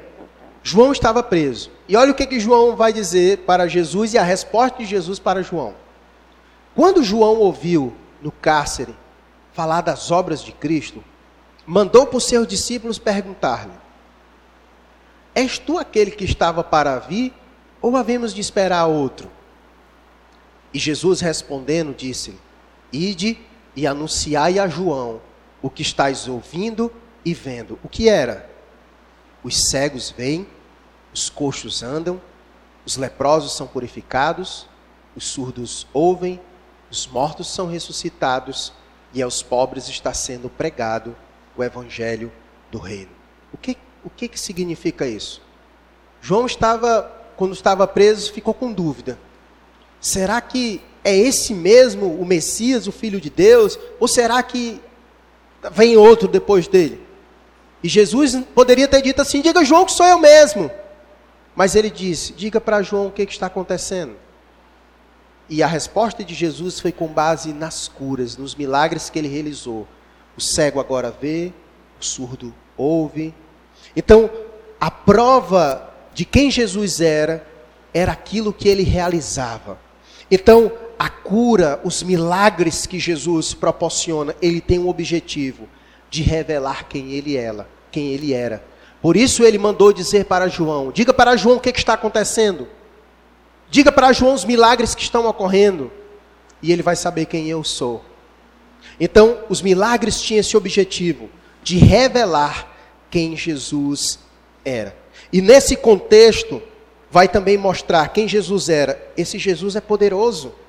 [0.62, 1.72] João estava preso.
[1.90, 5.18] E olha o que, que João vai dizer para Jesus e a resposta de Jesus
[5.18, 5.74] para João.
[6.76, 7.92] Quando João ouviu
[8.22, 8.96] no cárcere
[9.52, 11.04] falar das obras de Cristo,
[11.66, 13.74] mandou por seus discípulos perguntar-lhe:
[15.34, 17.34] És tu aquele que estava para vir,
[17.82, 19.28] ou havemos de esperar outro?
[20.72, 22.38] E Jesus respondendo, disse-lhe:
[22.94, 23.40] Ide
[23.76, 25.22] e anunciai a João
[25.62, 26.92] o que estáis ouvindo
[27.24, 27.80] e vendo.
[27.84, 28.50] O que era?
[29.44, 30.48] Os cegos veem,
[31.14, 32.22] os coxos andam,
[32.86, 34.68] os leprosos são purificados,
[35.16, 36.40] os surdos ouvem,
[36.90, 38.74] os mortos são ressuscitados
[39.14, 41.16] e aos pobres está sendo pregado
[41.56, 42.32] o evangelho
[42.72, 43.12] do reino.
[43.54, 45.42] O que, o que, que significa isso?
[46.22, 49.20] João estava, quando estava preso, ficou com dúvida.
[50.00, 53.80] Será que é esse mesmo o Messias, o Filho de Deus?
[54.00, 54.80] Ou será que
[55.72, 57.02] vem outro depois dele?
[57.84, 60.70] E Jesus poderia ter dito assim: diga João que sou eu mesmo.
[61.56, 64.16] Mas ele disse: diga para João o que, que está acontecendo.
[65.50, 69.86] E a resposta de Jesus foi com base nas curas, nos milagres que ele realizou.
[70.38, 71.52] O cego agora vê,
[72.00, 73.34] o surdo ouve.
[73.96, 74.30] Então,
[74.80, 77.46] a prova de quem Jesus era,
[77.94, 79.78] era aquilo que ele realizava.
[80.30, 85.68] Então, a cura, os milagres que Jesus proporciona, ele tem um objetivo
[86.12, 88.64] de revelar quem ele era, quem ele era.
[89.02, 92.68] Por isso ele mandou dizer para João: diga para João o que, que está acontecendo.
[93.68, 95.92] Diga para João os milagres que estão ocorrendo.
[96.62, 98.06] E ele vai saber quem eu sou.
[99.00, 101.32] Então, os milagres tinham esse objetivo
[101.64, 102.72] de revelar
[103.10, 104.20] quem Jesus
[104.64, 104.96] era.
[105.34, 106.62] E nesse contexto,
[107.10, 109.02] vai também mostrar quem Jesus era.
[109.18, 110.61] Esse Jesus é poderoso.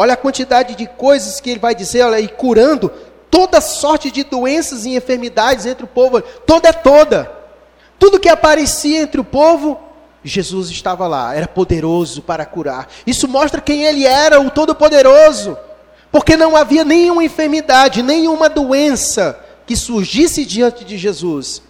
[0.00, 2.90] Olha a quantidade de coisas que ele vai dizer, olha, e curando
[3.30, 7.30] toda sorte de doenças e enfermidades entre o povo, toda é toda.
[7.98, 9.78] Tudo que aparecia entre o povo,
[10.24, 12.88] Jesus estava lá, era poderoso para curar.
[13.06, 15.54] Isso mostra quem ele era, o Todo-Poderoso.
[16.10, 21.60] Porque não havia nenhuma enfermidade, nenhuma doença que surgisse diante de Jesus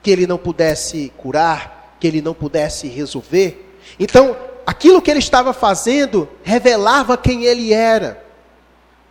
[0.00, 3.76] que ele não pudesse curar, que ele não pudesse resolver.
[3.98, 8.22] Então, aquilo que ele estava fazendo revelava quem ele era,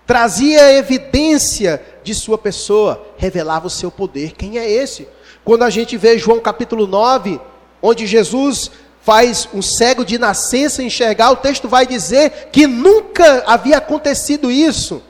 [0.06, 4.34] trazia evidência de sua pessoa, revelava o seu poder.
[4.34, 5.08] Quem é esse?
[5.44, 7.40] Quando a gente vê João capítulo 9,
[7.82, 13.78] onde Jesus faz um cego de nascença enxergar, o texto vai dizer que nunca havia
[13.78, 15.02] acontecido isso.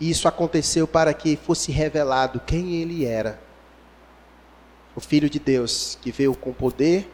[0.00, 3.40] Isso aconteceu para que fosse revelado quem ele era.
[4.94, 7.10] O Filho de Deus que veio com poder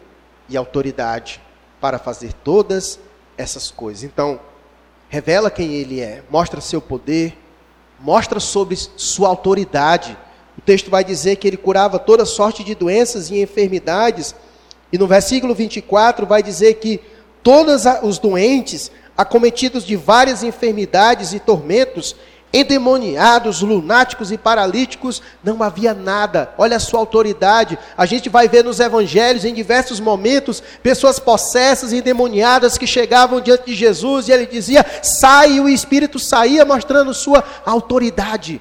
[0.49, 1.41] e autoridade
[1.83, 3.01] para fazer todas
[3.37, 4.05] essas coisas.
[4.05, 4.39] Então,
[5.09, 7.37] revela quem ele é, mostra seu poder,
[7.99, 10.17] mostra sobre sua autoridade.
[10.57, 14.35] O texto vai dizer que ele curava toda sorte de doenças e enfermidades
[14.93, 17.01] e no versículo 24 vai dizer que
[17.43, 22.15] todos os doentes, acometidos de várias enfermidades e tormentos,
[22.53, 26.53] endemoniados, lunáticos e paralíticos, não havia nada.
[26.59, 27.79] Olha a sua autoridade.
[27.97, 33.41] A gente vai ver nos evangelhos, em diversos momentos, pessoas possessas e endemoniadas que chegavam
[33.41, 38.61] diante de Jesus e ele dizia: sai, e o espírito saía, mostrando sua autoridade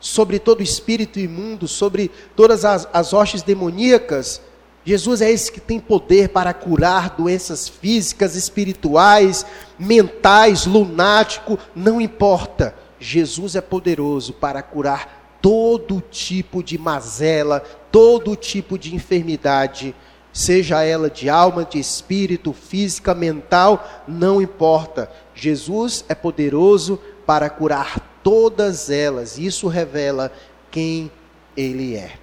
[0.00, 4.40] sobre todo espírito imundo, sobre todas as, as hostes demoníacas.
[4.84, 9.44] Jesus é esse que tem poder para curar doenças físicas, espirituais,
[9.78, 12.74] mentais, lunático, não importa.
[12.98, 17.60] Jesus é poderoso para curar todo tipo de mazela,
[17.92, 19.94] todo tipo de enfermidade,
[20.32, 25.10] seja ela de alma, de espírito, física, mental, não importa.
[25.34, 29.38] Jesus é poderoso para curar todas elas.
[29.38, 30.32] Isso revela
[30.70, 31.10] quem
[31.56, 32.18] ele é.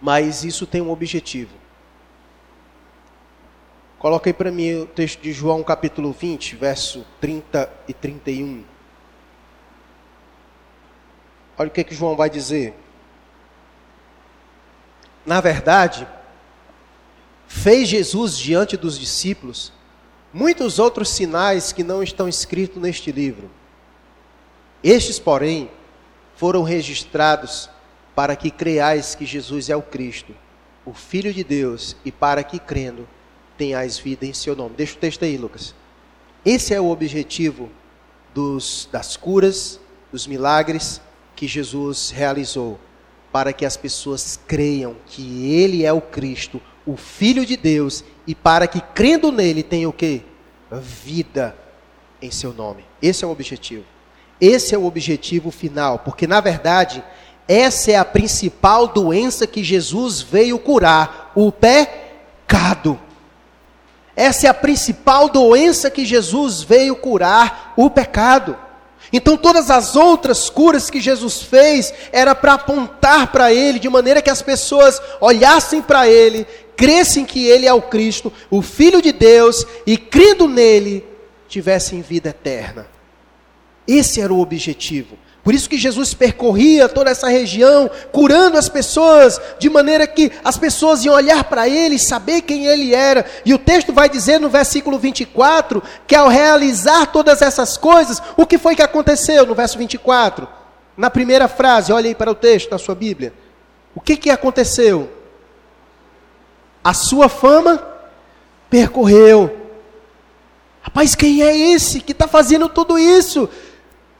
[0.00, 1.52] Mas isso tem um objetivo.
[3.98, 8.73] Coloca aí para mim o texto de João capítulo 20, verso 30 e 31.
[11.58, 12.74] Olha o que, que João vai dizer.
[15.24, 16.06] Na verdade,
[17.46, 19.72] fez Jesus diante dos discípulos
[20.34, 23.48] muitos outros sinais que não estão escritos neste livro.
[24.82, 25.70] Estes, porém,
[26.34, 27.70] foram registrados
[28.16, 30.34] para que creais que Jesus é o Cristo,
[30.84, 33.08] o Filho de Deus, e para que crendo
[33.56, 34.74] tenhais vida em seu nome.
[34.76, 35.72] Deixa o texto aí, Lucas.
[36.44, 37.70] Esse é o objetivo
[38.34, 39.80] dos, das curas,
[40.10, 41.00] dos milagres
[41.34, 42.78] que Jesus realizou,
[43.32, 48.34] para que as pessoas creiam que Ele é o Cristo, o Filho de Deus, e
[48.34, 50.22] para que crendo nele tenham o que?
[50.70, 51.56] Vida
[52.20, 52.84] em seu nome.
[53.02, 53.84] Esse é o objetivo.
[54.40, 57.02] Esse é o objetivo final, porque na verdade,
[57.46, 62.98] essa é a principal doença que Jesus veio curar: o pecado.
[64.16, 68.56] Essa é a principal doença que Jesus veio curar: o pecado.
[69.12, 74.22] Então, todas as outras curas que Jesus fez era para apontar para Ele, de maneira
[74.22, 76.46] que as pessoas olhassem para Ele,
[76.76, 81.06] crescem que Ele é o Cristo, o Filho de Deus, e crendo nele,
[81.48, 82.88] tivessem vida eterna.
[83.86, 85.16] Esse era o objetivo.
[85.44, 90.56] Por isso que Jesus percorria toda essa região, curando as pessoas, de maneira que as
[90.56, 93.26] pessoas iam olhar para ele, saber quem ele era.
[93.44, 98.46] E o texto vai dizer no versículo 24 que ao realizar todas essas coisas, o
[98.46, 100.48] que foi que aconteceu no verso 24?
[100.96, 103.34] Na primeira frase, olhe aí para o texto da sua Bíblia.
[103.94, 105.10] O que que aconteceu?
[106.82, 107.86] A sua fama
[108.70, 109.54] percorreu.
[110.80, 113.48] Rapaz, quem é esse que está fazendo tudo isso?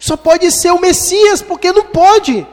[0.05, 2.47] Só pode ser o Messias, porque não pode.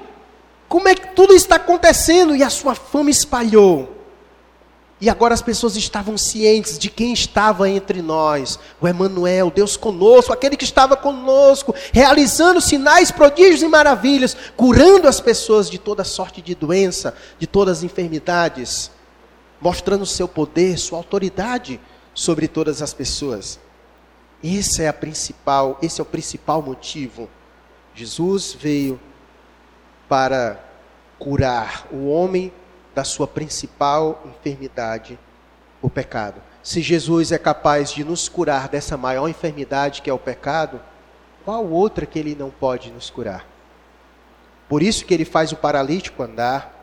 [0.69, 2.33] Como é que tudo está acontecendo?
[2.33, 3.93] E a sua fama espalhou.
[5.01, 10.31] E agora as pessoas estavam cientes de quem estava entre nós, o Emanuel, Deus conosco,
[10.31, 16.41] aquele que estava conosco, realizando sinais, prodígios e maravilhas, curando as pessoas de toda sorte
[16.41, 18.89] de doença, de todas as enfermidades,
[19.59, 21.81] mostrando seu poder, sua autoridade
[22.13, 23.59] sobre todas as pessoas.
[24.41, 27.27] Esse é a principal, esse é o principal motivo
[27.93, 28.99] Jesus veio
[30.07, 30.59] para
[31.19, 32.51] curar o homem
[32.93, 35.17] da sua principal enfermidade,
[35.81, 36.41] o pecado.
[36.63, 40.81] Se Jesus é capaz de nos curar dessa maior enfermidade que é o pecado,
[41.43, 43.45] qual outra que ele não pode nos curar?
[44.69, 46.73] Por isso que ele faz o paralítico andar.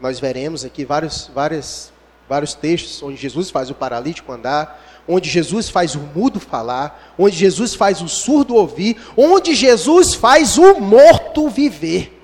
[0.00, 1.92] Nós veremos aqui vários, vários,
[2.28, 7.34] vários textos onde Jesus faz o paralítico andar onde Jesus faz o mudo falar, onde
[7.34, 12.14] Jesus faz o surdo ouvir, onde Jesus faz o morto viver.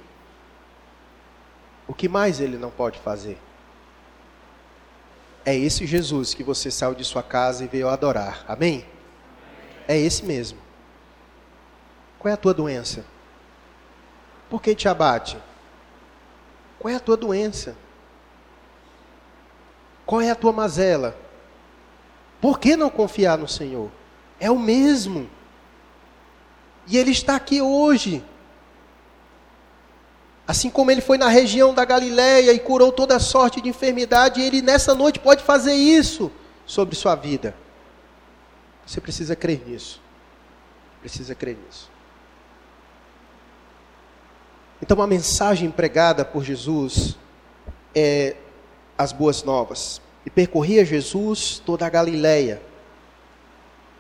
[1.88, 3.38] O que mais ele não pode fazer?
[5.46, 8.44] É esse Jesus que você saiu de sua casa e veio adorar.
[8.46, 8.84] Amém?
[9.88, 10.58] É esse mesmo.
[12.18, 13.04] Qual é a tua doença?
[14.48, 15.36] Por que te abate?
[16.78, 17.76] Qual é a tua doença?
[20.06, 21.23] Qual é a tua mazela?
[22.44, 23.90] Por que não confiar no Senhor?
[24.38, 25.30] É o mesmo.
[26.86, 28.22] E Ele está aqui hoje.
[30.46, 34.60] Assim como Ele foi na região da Galiléia e curou toda sorte de enfermidade, Ele
[34.60, 36.30] nessa noite pode fazer isso
[36.66, 37.56] sobre sua vida.
[38.84, 39.98] Você precisa crer nisso.
[41.00, 41.90] Precisa crer nisso.
[44.82, 47.16] Então, a mensagem pregada por Jesus
[47.94, 48.36] é
[48.98, 50.02] as boas novas.
[50.24, 52.62] E percorria Jesus toda a Galiléia,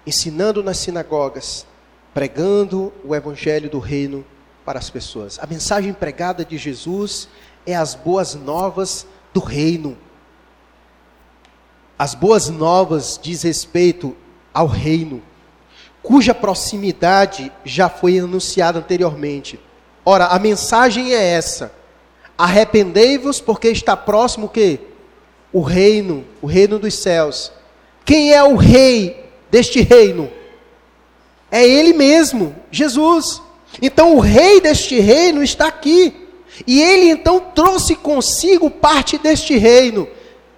[0.06, 1.66] ensinando nas sinagogas,
[2.12, 4.24] pregando o evangelho do reino
[4.64, 5.38] para as pessoas.
[5.38, 7.28] A mensagem pregada de Jesus
[7.66, 9.96] é as boas novas do reino.
[11.98, 14.16] As boas novas diz respeito
[14.52, 15.22] ao reino,
[16.02, 19.58] cuja proximidade já foi anunciada anteriormente.
[20.04, 21.72] Ora, a mensagem é essa:
[22.36, 24.80] arrependei-vos, porque está próximo o quê?
[25.54, 27.50] O reino, o reino dos céus.
[28.04, 30.30] Quem é o rei deste reino?
[31.50, 33.40] É Ele mesmo, Jesus.
[33.80, 36.12] Então o rei deste reino está aqui.
[36.66, 40.06] E ele então trouxe consigo parte deste reino.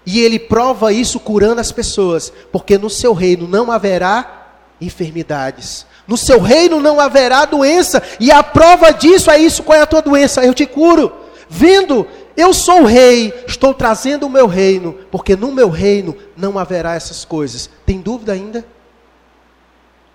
[0.05, 4.49] E ele prova isso curando as pessoas, porque no seu reino não haverá
[4.80, 5.86] enfermidades.
[6.07, 9.86] No seu reino não haverá doença, e a prova disso é isso, qual é a
[9.86, 10.44] tua doença?
[10.44, 11.12] Eu te curo.
[11.49, 12.07] Vendo
[12.37, 16.95] eu sou o rei, estou trazendo o meu reino, porque no meu reino não haverá
[16.95, 17.70] essas coisas.
[17.87, 18.64] Tem dúvida ainda?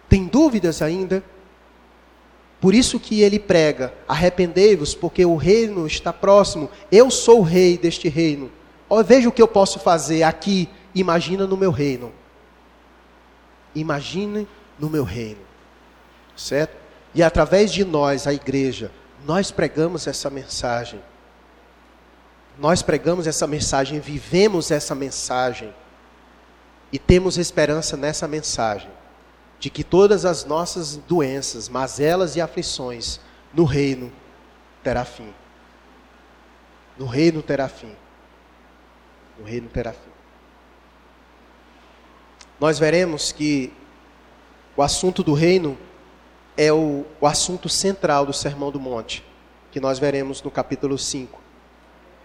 [0.07, 1.23] Tem dúvidas ainda?
[2.59, 6.69] Por isso que ele prega: arrependei-vos, porque o reino está próximo.
[6.91, 8.51] Eu sou o rei deste reino.
[9.05, 10.69] Veja o que eu posso fazer aqui.
[10.93, 12.11] Imagina no meu reino.
[13.73, 14.47] Imagine
[14.77, 15.39] no meu reino.
[16.35, 16.75] Certo?
[17.15, 18.91] E através de nós, a igreja,
[19.25, 21.01] nós pregamos essa mensagem.
[22.61, 25.73] Nós pregamos essa mensagem, vivemos essa mensagem.
[26.91, 28.91] E temos esperança nessa mensagem
[29.59, 33.19] de que todas as nossas doenças, mazelas e aflições
[33.51, 34.13] no reino
[34.83, 35.33] terá fim.
[36.99, 37.95] No reino terá fim.
[39.39, 40.11] No reino terá fim.
[42.59, 43.73] Nós veremos que
[44.77, 45.75] o assunto do reino
[46.55, 49.25] é o, o assunto central do Sermão do Monte,
[49.71, 51.41] que nós veremos no capítulo 5.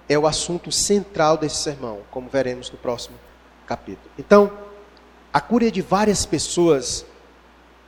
[0.09, 3.17] É o assunto central desse sermão, como veremos no próximo
[3.67, 4.11] capítulo.
[4.19, 4.53] Então,
[5.33, 7.05] a cura de várias pessoas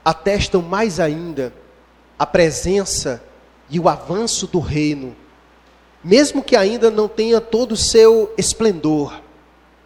[0.05, 1.53] atestam mais ainda
[2.19, 3.23] a presença
[3.71, 5.15] e o avanço do reino,
[6.03, 9.21] mesmo que ainda não tenha todo o seu esplendor,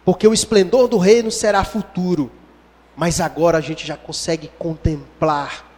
[0.05, 2.31] porque o esplendor do reino será futuro,
[2.95, 5.69] mas agora a gente já consegue contemplar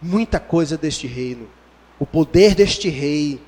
[0.00, 1.48] muita coisa deste reino,
[1.98, 3.40] o poder deste rei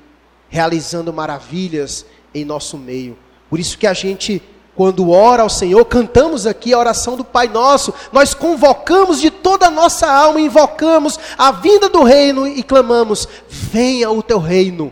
[0.49, 3.17] realizando maravilhas em nosso meio.
[3.49, 4.41] Por isso que a gente
[4.79, 9.67] quando ora ao Senhor, cantamos aqui a oração do Pai Nosso, nós convocamos de toda
[9.67, 14.89] a nossa alma, invocamos a vinda do reino e clamamos: venha o teu reino.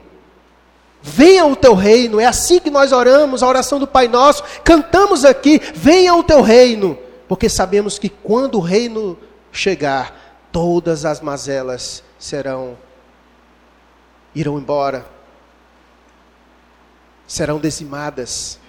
[1.02, 5.24] Venha o teu reino, é assim que nós oramos, a oração do Pai Nosso, cantamos
[5.24, 9.18] aqui: venha o teu reino, porque sabemos que quando o reino
[9.54, 12.78] chegar, todas as mazelas serão,
[14.36, 15.06] irão embora,
[17.28, 18.60] serão dizimadas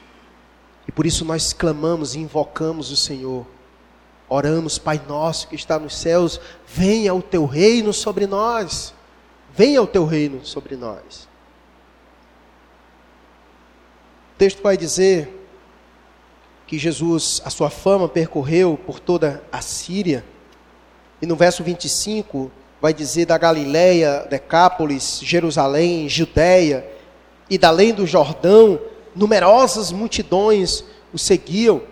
[0.88, 3.46] e por isso nós clamamos e invocamos o Senhor.
[4.26, 8.94] Oramos, Pai nosso que está nos céus, venha o teu reino sobre nós.
[9.54, 11.28] Venha o teu reino sobre nós.
[14.34, 15.34] O texto vai dizer
[16.66, 20.24] que Jesus, a sua fama percorreu por toda a Síria.
[21.20, 22.50] E no verso 25
[22.80, 26.97] vai dizer da Galiléia, Decápolis, Jerusalém, Judéia
[27.48, 28.80] e da além do Jordão,
[29.14, 31.82] numerosas multidões o seguiam.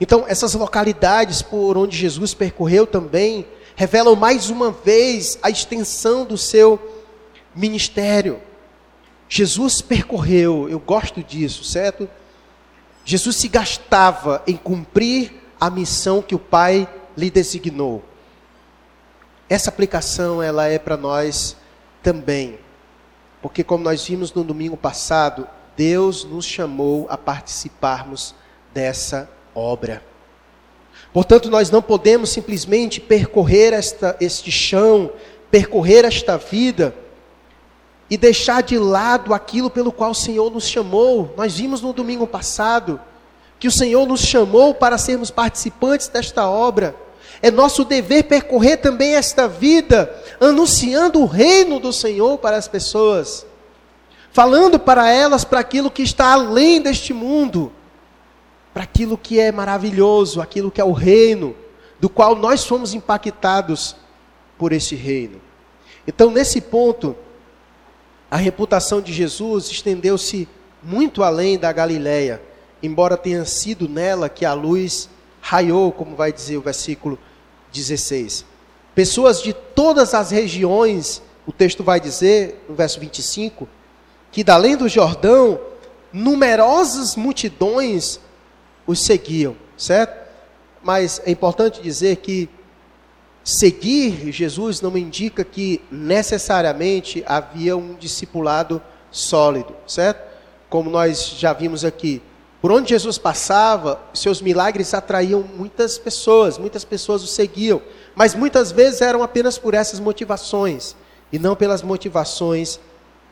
[0.00, 3.46] Então, essas localidades por onde Jesus percorreu também
[3.76, 6.78] revelam mais uma vez a extensão do seu
[7.54, 8.40] ministério.
[9.28, 12.08] Jesus percorreu, eu gosto disso, certo?
[13.04, 18.02] Jesus se gastava em cumprir a missão que o Pai lhe designou.
[19.48, 21.56] Essa aplicação ela é para nós
[22.02, 22.58] também.
[23.44, 28.34] Porque como nós vimos no domingo passado, Deus nos chamou a participarmos
[28.72, 30.02] dessa obra.
[31.12, 35.12] Portanto, nós não podemos simplesmente percorrer esta, este chão,
[35.50, 36.94] percorrer esta vida
[38.08, 41.34] e deixar de lado aquilo pelo qual o Senhor nos chamou.
[41.36, 42.98] Nós vimos no domingo passado
[43.60, 46.96] que o Senhor nos chamou para sermos participantes desta obra.
[47.44, 53.46] É nosso dever percorrer também esta vida, anunciando o reino do Senhor para as pessoas
[54.34, 57.70] falando para elas para aquilo que está além deste mundo,
[58.74, 61.54] para aquilo que é maravilhoso, aquilo que é o reino,
[62.00, 63.94] do qual nós fomos impactados
[64.58, 65.40] por esse reino.
[66.04, 67.14] Então, nesse ponto,
[68.28, 70.48] a reputação de Jesus estendeu-se
[70.82, 72.42] muito além da Galileia,
[72.82, 75.08] embora tenha sido nela que a luz
[75.40, 77.20] raiou, como vai dizer o versículo
[77.74, 78.44] 16.
[78.94, 83.68] Pessoas de todas as regiões, o texto vai dizer, no verso 25,
[84.30, 85.60] que da além do Jordão,
[86.12, 88.20] numerosas multidões
[88.86, 90.24] os seguiam, certo?
[90.82, 92.48] Mas é importante dizer que
[93.42, 100.22] seguir Jesus não indica que necessariamente havia um discipulado sólido, certo?
[100.68, 102.22] Como nós já vimos aqui.
[102.64, 107.82] Por onde Jesus passava, seus milagres atraíam muitas pessoas, muitas pessoas o seguiam,
[108.14, 110.96] mas muitas vezes eram apenas por essas motivações,
[111.30, 112.80] e não pelas motivações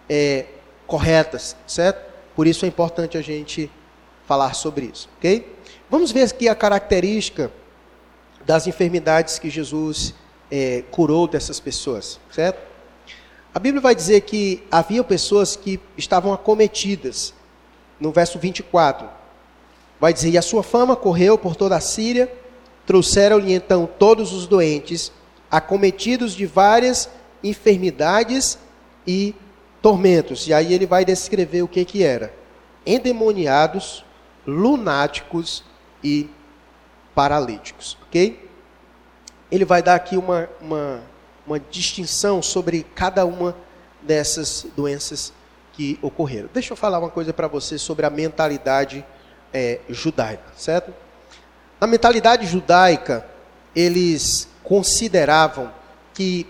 [0.07, 0.45] é,
[0.87, 2.13] corretas, certo?
[2.37, 3.71] Por isso é importante a gente
[4.27, 5.51] falar sobre isso, ok?
[5.89, 7.51] Vamos ver aqui a característica
[8.45, 10.13] das enfermidades que Jesus
[10.51, 12.61] é, curou dessas pessoas, certo?
[13.55, 17.33] A Bíblia vai dizer que havia pessoas que estavam acometidas,
[17.99, 19.22] no verso 24.
[20.03, 22.29] Vai dizer: E a sua fama correu por toda a Síria,
[22.85, 25.13] trouxeram-lhe então todos os doentes,
[25.49, 27.09] acometidos de várias
[27.41, 28.59] enfermidades
[29.07, 29.33] e
[29.81, 30.49] tormentos.
[30.49, 32.35] E aí ele vai descrever o que que era:
[32.85, 34.05] endemoniados,
[34.45, 35.63] lunáticos
[36.03, 36.29] e
[37.15, 38.51] paralíticos, ok?
[39.53, 41.01] Ele vai dar aqui uma, uma
[41.47, 43.57] uma distinção sobre cada uma
[44.01, 45.33] dessas doenças
[45.73, 46.49] que ocorreram.
[46.53, 49.05] Deixa eu falar uma coisa para você sobre a mentalidade
[49.53, 50.93] é, judaica, certo?
[51.81, 53.27] Na mentalidade judaica,
[53.75, 55.73] eles consideravam
[56.15, 56.47] que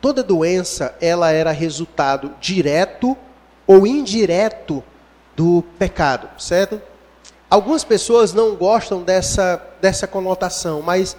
[0.00, 3.16] toda doença ela era resultado direto
[3.66, 4.82] ou indireto
[5.34, 6.80] do pecado, certo?
[7.50, 11.16] Algumas pessoas não gostam dessa, dessa conotação, mas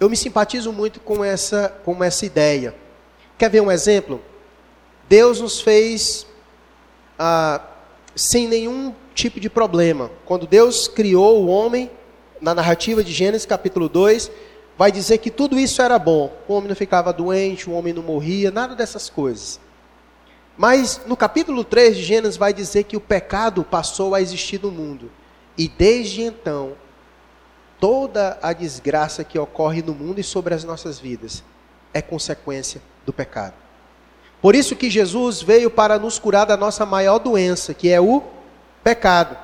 [0.00, 2.74] eu me simpatizo muito com essa, com essa ideia.
[3.36, 4.20] Quer ver um exemplo?
[5.08, 6.26] Deus nos fez
[7.18, 7.60] ah,
[8.18, 10.10] sem nenhum tipo de problema.
[10.26, 11.90] Quando Deus criou o homem,
[12.40, 14.30] na narrativa de Gênesis capítulo 2,
[14.76, 16.36] vai dizer que tudo isso era bom.
[16.48, 19.60] O homem não ficava doente, o homem não morria, nada dessas coisas.
[20.56, 24.72] Mas no capítulo 3 de Gênesis vai dizer que o pecado passou a existir no
[24.72, 25.10] mundo.
[25.56, 26.72] E desde então,
[27.78, 31.44] toda a desgraça que ocorre no mundo e sobre as nossas vidas
[31.94, 33.67] é consequência do pecado.
[34.40, 38.22] Por isso que Jesus veio para nos curar da nossa maior doença, que é o
[38.82, 39.36] pecado.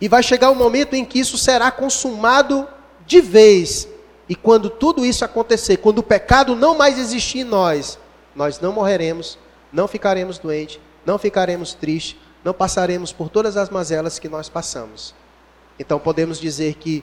[0.00, 2.66] E vai chegar um momento em que isso será consumado
[3.06, 3.88] de vez.
[4.28, 7.98] E quando tudo isso acontecer, quando o pecado não mais existir em nós,
[8.34, 9.38] nós não morreremos,
[9.72, 15.14] não ficaremos doentes, não ficaremos tristes, não passaremos por todas as mazelas que nós passamos.
[15.78, 17.02] Então podemos dizer que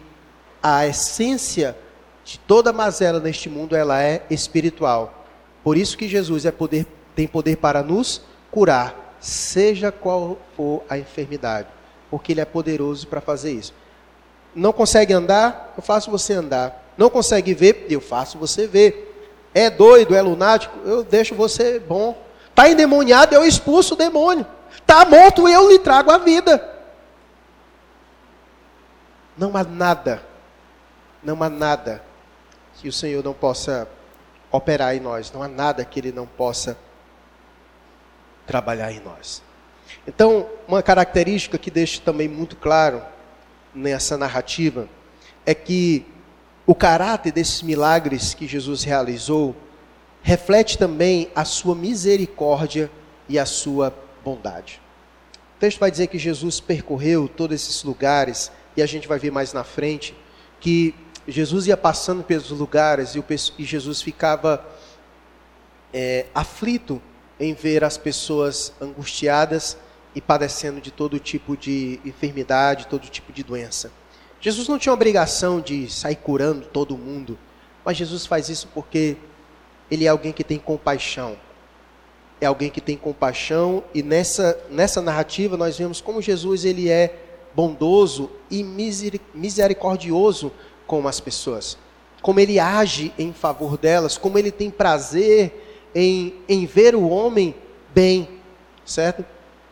[0.61, 1.77] a essência
[2.23, 5.24] de toda mazela neste mundo ela é espiritual.
[5.65, 6.85] Por isso que Jesus é poder,
[7.15, 11.67] tem poder para nos curar, seja qual for a enfermidade,
[12.07, 13.73] porque ele é poderoso para fazer isso.
[14.53, 15.73] Não consegue andar?
[15.75, 16.93] Eu faço você andar.
[16.95, 17.87] Não consegue ver?
[17.89, 19.11] Eu faço você ver.
[19.55, 20.77] É doido, é lunático?
[20.85, 22.15] Eu deixo você bom.
[22.51, 23.33] Está endemoniado?
[23.33, 24.45] Eu expulso o demônio.
[24.71, 25.47] Está morto?
[25.47, 26.63] Eu lhe trago a vida.
[29.35, 30.21] Não há nada,
[31.23, 32.03] não há nada
[32.75, 33.87] que o Senhor não possa
[34.55, 35.31] operar em nós.
[35.31, 36.77] Não há nada que Ele não possa
[38.45, 39.41] trabalhar em nós.
[40.07, 43.01] Então, uma característica que deixa também muito claro
[43.73, 44.87] nessa narrativa
[45.45, 46.05] é que
[46.65, 49.55] o caráter desses milagres que Jesus realizou
[50.21, 52.89] reflete também a sua misericórdia
[53.29, 53.93] e a sua
[54.23, 54.81] bondade.
[55.55, 59.31] O texto vai dizer que Jesus percorreu todos esses lugares, e a gente vai ver
[59.31, 60.15] mais na frente,
[60.59, 60.95] que
[61.27, 63.25] Jesus ia passando pelos lugares e, o,
[63.57, 64.65] e Jesus ficava
[65.93, 67.01] é, aflito
[67.39, 69.77] em ver as pessoas angustiadas
[70.13, 73.91] e padecendo de todo tipo de enfermidade, todo tipo de doença.
[74.39, 77.37] Jesus não tinha obrigação de sair curando todo mundo,
[77.83, 79.17] mas Jesus faz isso porque
[79.89, 81.37] ele é alguém que tem compaixão.
[82.39, 87.17] É alguém que tem compaixão e nessa nessa narrativa nós vemos como Jesus ele é
[87.55, 88.61] bondoso e
[89.33, 90.51] misericordioso
[90.87, 91.77] com as pessoas.
[92.21, 97.55] Como ele age em favor delas, como ele tem prazer em, em ver o homem
[97.93, 98.27] bem,
[98.85, 99.25] certo?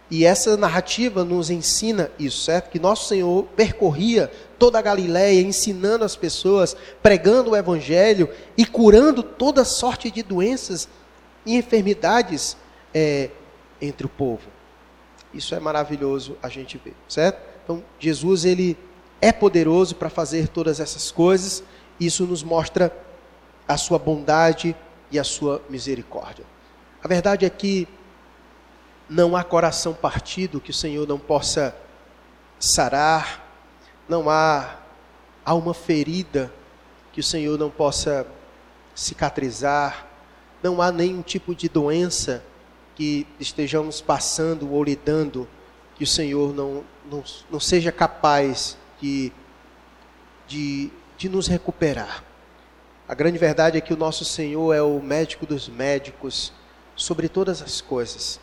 [0.09, 2.69] E essa narrativa nos ensina isso, certo?
[2.69, 9.23] Que nosso Senhor percorria toda a Galiléia, ensinando as pessoas, pregando o Evangelho e curando
[9.23, 10.87] toda sorte de doenças
[11.45, 12.55] e enfermidades
[12.93, 13.29] é,
[13.81, 14.43] entre o povo.
[15.33, 17.41] Isso é maravilhoso a gente ver, certo?
[17.63, 18.77] Então, Jesus, ele
[19.23, 21.63] é poderoso para fazer todas essas coisas,
[21.97, 22.93] isso nos mostra
[23.65, 24.75] a sua bondade
[25.09, 26.43] e a sua misericórdia.
[27.01, 27.87] A verdade é que
[29.09, 31.73] não há coração partido que o Senhor não possa
[32.59, 33.49] sarar,
[34.09, 34.75] não há
[35.45, 36.51] alma ferida
[37.13, 38.27] que o Senhor não possa
[38.93, 40.05] cicatrizar,
[40.61, 42.43] não há nenhum tipo de doença
[42.93, 45.47] que estejamos passando ou lidando
[45.95, 49.33] que o Senhor não, não, não seja capaz de,
[50.47, 52.23] de, de nos recuperar.
[53.05, 56.53] A grande verdade é que o nosso Senhor é o médico dos médicos
[56.95, 58.39] sobre todas as coisas.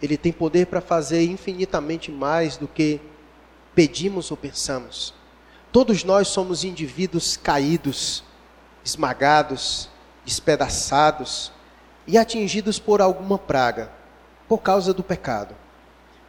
[0.00, 3.00] Ele tem poder para fazer infinitamente mais do que
[3.74, 5.12] pedimos ou pensamos.
[5.72, 8.22] Todos nós somos indivíduos caídos,
[8.84, 9.90] esmagados,
[10.24, 11.50] despedaçados
[12.06, 13.90] e atingidos por alguma praga,
[14.46, 15.56] por causa do pecado.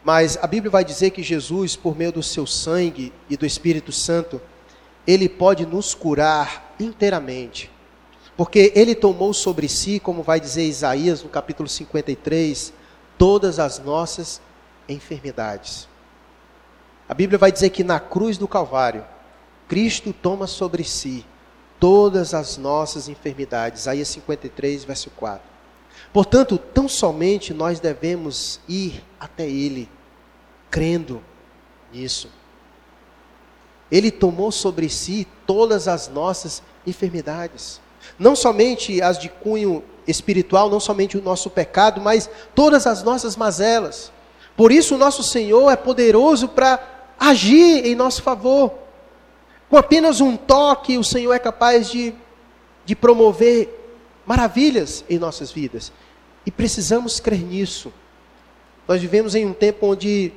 [0.04, 3.92] Mas a Bíblia vai dizer que Jesus, por meio do seu sangue e do Espírito
[3.92, 4.42] Santo,
[5.06, 7.70] ele pode nos curar inteiramente.
[8.38, 12.72] Porque ele tomou sobre si, como vai dizer Isaías no capítulo 53,
[13.18, 14.42] todas as nossas
[14.88, 15.88] enfermidades.
[17.08, 19.04] A Bíblia vai dizer que na cruz do Calvário,
[19.68, 21.26] Cristo toma sobre si
[21.80, 23.82] todas as nossas enfermidades.
[23.82, 25.42] Isaías 53, verso 4.
[26.12, 29.90] Portanto, tão somente nós devemos ir até Ele,
[30.70, 31.22] crendo
[31.94, 32.30] nisso.
[33.92, 37.82] Ele tomou sobre si todas as nossas enfermidades.
[38.18, 43.36] Não somente as de cunho espiritual, não somente o nosso pecado, mas todas as nossas
[43.36, 44.12] mazelas.
[44.56, 46.80] Por isso, o nosso Senhor é poderoso para
[47.20, 48.74] agir em nosso favor.
[49.70, 52.14] Com apenas um toque, o Senhor é capaz de,
[52.86, 53.79] de promover
[54.30, 55.92] maravilhas em nossas vidas.
[56.46, 57.92] E precisamos crer nisso.
[58.88, 60.32] Nós vivemos em um tempo onde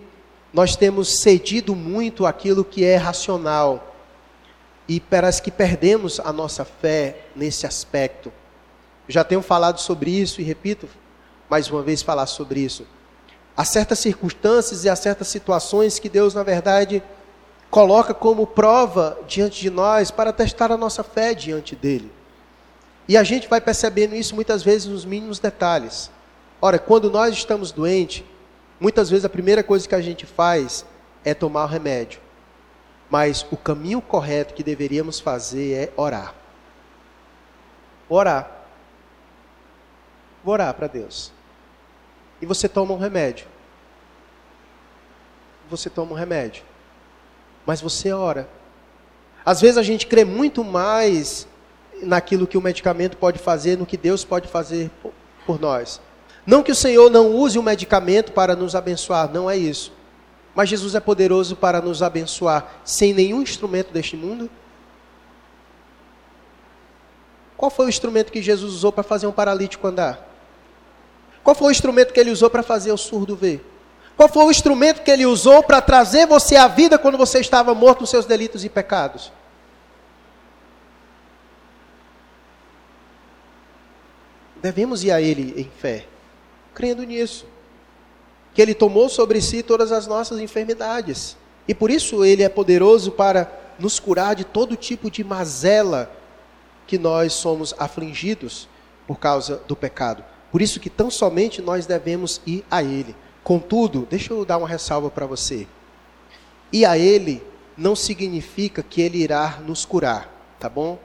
[0.50, 3.94] nós temos cedido muito aquilo que é racional.
[4.88, 8.32] E parece que perdemos a nossa fé nesse aspecto.
[9.06, 10.88] Já tenho falado sobre isso e repito
[11.50, 12.86] mais uma vez falar sobre isso.
[13.54, 17.02] Há certas circunstâncias e há certas situações que Deus, na verdade,
[17.70, 22.10] coloca como prova diante de nós para testar a nossa fé diante dele.
[23.12, 26.10] E a gente vai percebendo isso muitas vezes nos mínimos detalhes.
[26.62, 28.24] Ora, quando nós estamos doentes,
[28.80, 30.86] muitas vezes a primeira coisa que a gente faz
[31.22, 32.22] é tomar o remédio.
[33.10, 36.34] Mas o caminho correto que deveríamos fazer é orar.
[38.08, 38.50] Orar.
[40.42, 41.30] Vou orar para Deus.
[42.40, 43.46] E você toma um remédio.
[45.68, 46.64] Você toma um remédio.
[47.66, 48.48] Mas você ora.
[49.44, 51.46] Às vezes a gente crê muito mais
[52.02, 54.90] naquilo que o medicamento pode fazer, no que Deus pode fazer
[55.46, 56.00] por nós.
[56.46, 59.92] Não que o Senhor não use o medicamento para nos abençoar, não é isso.
[60.54, 64.50] Mas Jesus é poderoso para nos abençoar sem nenhum instrumento deste mundo.
[67.56, 70.28] Qual foi o instrumento que Jesus usou para fazer um paralítico andar?
[71.44, 73.64] Qual foi o instrumento que ele usou para fazer o surdo ver?
[74.16, 77.74] Qual foi o instrumento que ele usou para trazer você à vida quando você estava
[77.74, 79.32] morto nos seus delitos e pecados?
[84.62, 86.06] Devemos ir a ele em fé,
[86.72, 87.44] crendo nisso.
[88.54, 91.36] Que ele tomou sobre si todas as nossas enfermidades.
[91.66, 96.10] E por isso ele é poderoso para nos curar de todo tipo de mazela
[96.86, 98.68] que nós somos afligidos
[99.06, 100.24] por causa do pecado.
[100.50, 103.16] Por isso que tão somente nós devemos ir a Ele.
[103.42, 105.66] Contudo, deixa eu dar uma ressalva para você.
[106.72, 107.42] Ir a Ele
[107.76, 110.98] não significa que Ele irá nos curar, tá bom?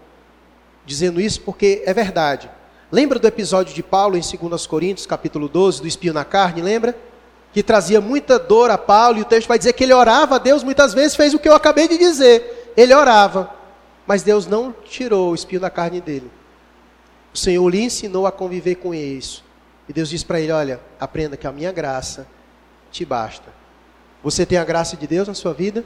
[0.86, 2.52] Dizendo isso porque é verdade.
[2.90, 6.98] Lembra do episódio de Paulo em 2 Coríntios, capítulo 12, do espinho na carne, lembra?
[7.52, 10.38] Que trazia muita dor a Paulo, e o texto vai dizer que ele orava a
[10.38, 12.72] Deus, muitas vezes fez o que eu acabei de dizer.
[12.78, 13.54] Ele orava,
[14.06, 16.32] mas Deus não tirou o espinho da carne dele.
[17.34, 19.44] O Senhor lhe ensinou a conviver com isso.
[19.90, 22.26] E Deus diz para ele: Olha, aprenda que a minha graça
[22.90, 23.52] te basta.
[24.24, 25.84] Você tem a graça de Deus na sua vida?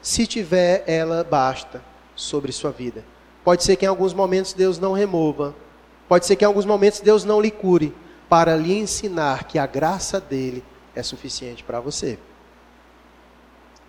[0.00, 1.82] Se tiver, ela basta
[2.14, 3.04] sobre sua vida.
[3.42, 5.54] Pode ser que em alguns momentos Deus não remova.
[6.10, 7.94] Pode ser que em alguns momentos Deus não lhe cure.
[8.28, 12.18] Para lhe ensinar que a graça dele é suficiente para você.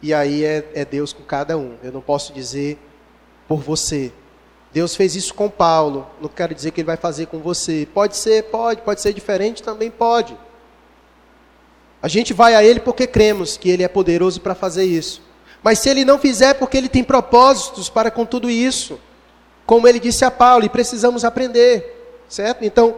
[0.04, 1.78] E aí é, é Deus com cada um.
[1.82, 2.78] Eu não posso dizer
[3.48, 4.14] por você.
[4.72, 7.88] Deus fez isso com Paulo, não quero dizer que ele vai fazer com você.
[7.92, 10.38] Pode ser, pode, pode ser diferente, também pode.
[12.04, 15.24] A gente vai a ele porque cremos que ele é poderoso para fazer isso.
[15.64, 19.00] Mas se ele não fizer, porque ele tem propósitos para com tudo isso.
[19.66, 22.01] Como ele disse a Paulo, e precisamos aprender,
[22.32, 22.64] certo?
[22.64, 22.96] Então,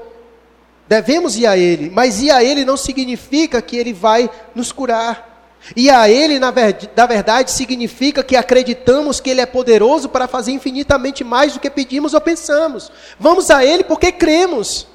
[0.88, 5.34] devemos ir a ele, mas ir a ele não significa que ele vai nos curar.
[5.78, 11.24] E a Ele, na verdade, significa que acreditamos que Ele é poderoso para fazer infinitamente
[11.24, 12.92] mais do que pedimos ou pensamos.
[13.18, 14.86] Vamos a Ele porque cremos.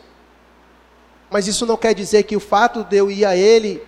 [1.31, 3.83] Mas isso não quer dizer que o fato de eu ir a Ele,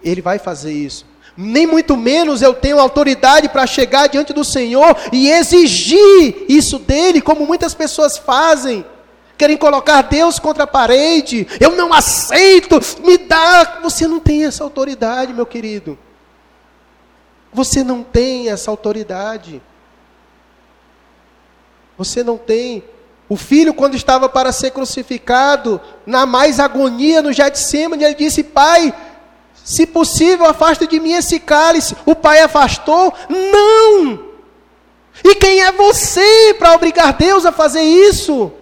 [0.00, 1.04] Ele vai fazer isso.
[1.36, 7.20] Nem muito menos eu tenho autoridade para chegar diante do Senhor e exigir isso dele,
[7.20, 8.84] como muitas pessoas fazem
[9.38, 11.46] querem colocar Deus contra a parede.
[11.60, 13.78] Eu não aceito, me dá.
[13.82, 15.96] Você não tem essa autoridade, meu querido.
[17.52, 19.62] Você não tem essa autoridade.
[21.96, 22.82] Você não tem.
[23.28, 28.92] O filho, quando estava para ser crucificado, na mais agonia no Getsemane, ele disse: Pai,
[29.64, 31.96] se possível, afasta de mim esse cálice.
[32.04, 33.14] O pai afastou?
[33.28, 34.26] Não!
[35.24, 38.52] E quem é você para obrigar Deus a fazer isso?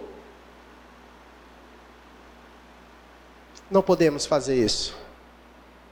[3.69, 4.97] Não podemos fazer isso.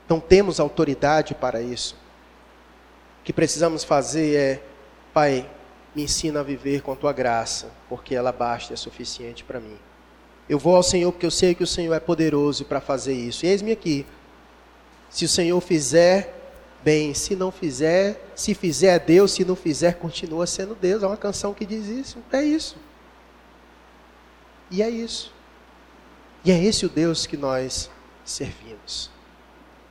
[0.07, 1.95] Não temos autoridade para isso.
[3.21, 4.61] O que precisamos fazer é,
[5.13, 5.49] Pai,
[5.95, 9.59] me ensina a viver com a tua graça, porque ela basta e é suficiente para
[9.59, 9.77] mim.
[10.47, 13.45] Eu vou ao Senhor porque eu sei que o Senhor é poderoso para fazer isso.
[13.45, 14.05] E eis-me aqui.
[15.09, 16.35] Se o Senhor fizer,
[16.83, 17.15] bem.
[17.15, 21.01] Se não fizer, se fizer é Deus, se não fizer, continua sendo Deus.
[21.01, 22.19] É uma canção que diz isso.
[22.31, 22.77] É isso.
[24.69, 25.33] E é isso.
[26.45, 27.89] E é esse o Deus que nós
[28.23, 29.09] servimos.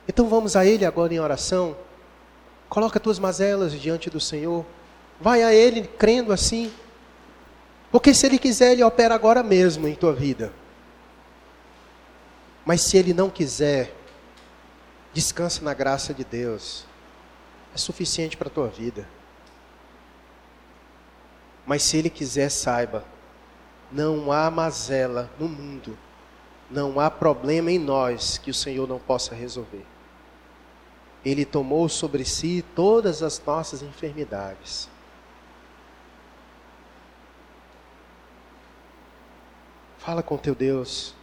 [0.07, 1.75] Então vamos a Ele agora em oração.
[2.69, 4.65] Coloca tuas mazelas diante do Senhor.
[5.19, 6.71] Vai a Ele crendo assim.
[7.91, 10.53] Porque se Ele quiser, Ele opera agora mesmo em tua vida.
[12.65, 13.93] Mas se Ele não quiser,
[15.13, 16.85] descansa na graça de Deus.
[17.73, 19.05] É suficiente para a tua vida.
[21.65, 23.03] Mas se Ele quiser, saiba,
[23.91, 25.97] não há mazela no mundo,
[26.69, 29.85] não há problema em nós que o Senhor não possa resolver.
[31.23, 34.89] Ele tomou sobre si todas as nossas enfermidades.
[39.97, 41.15] Fala com teu Deus.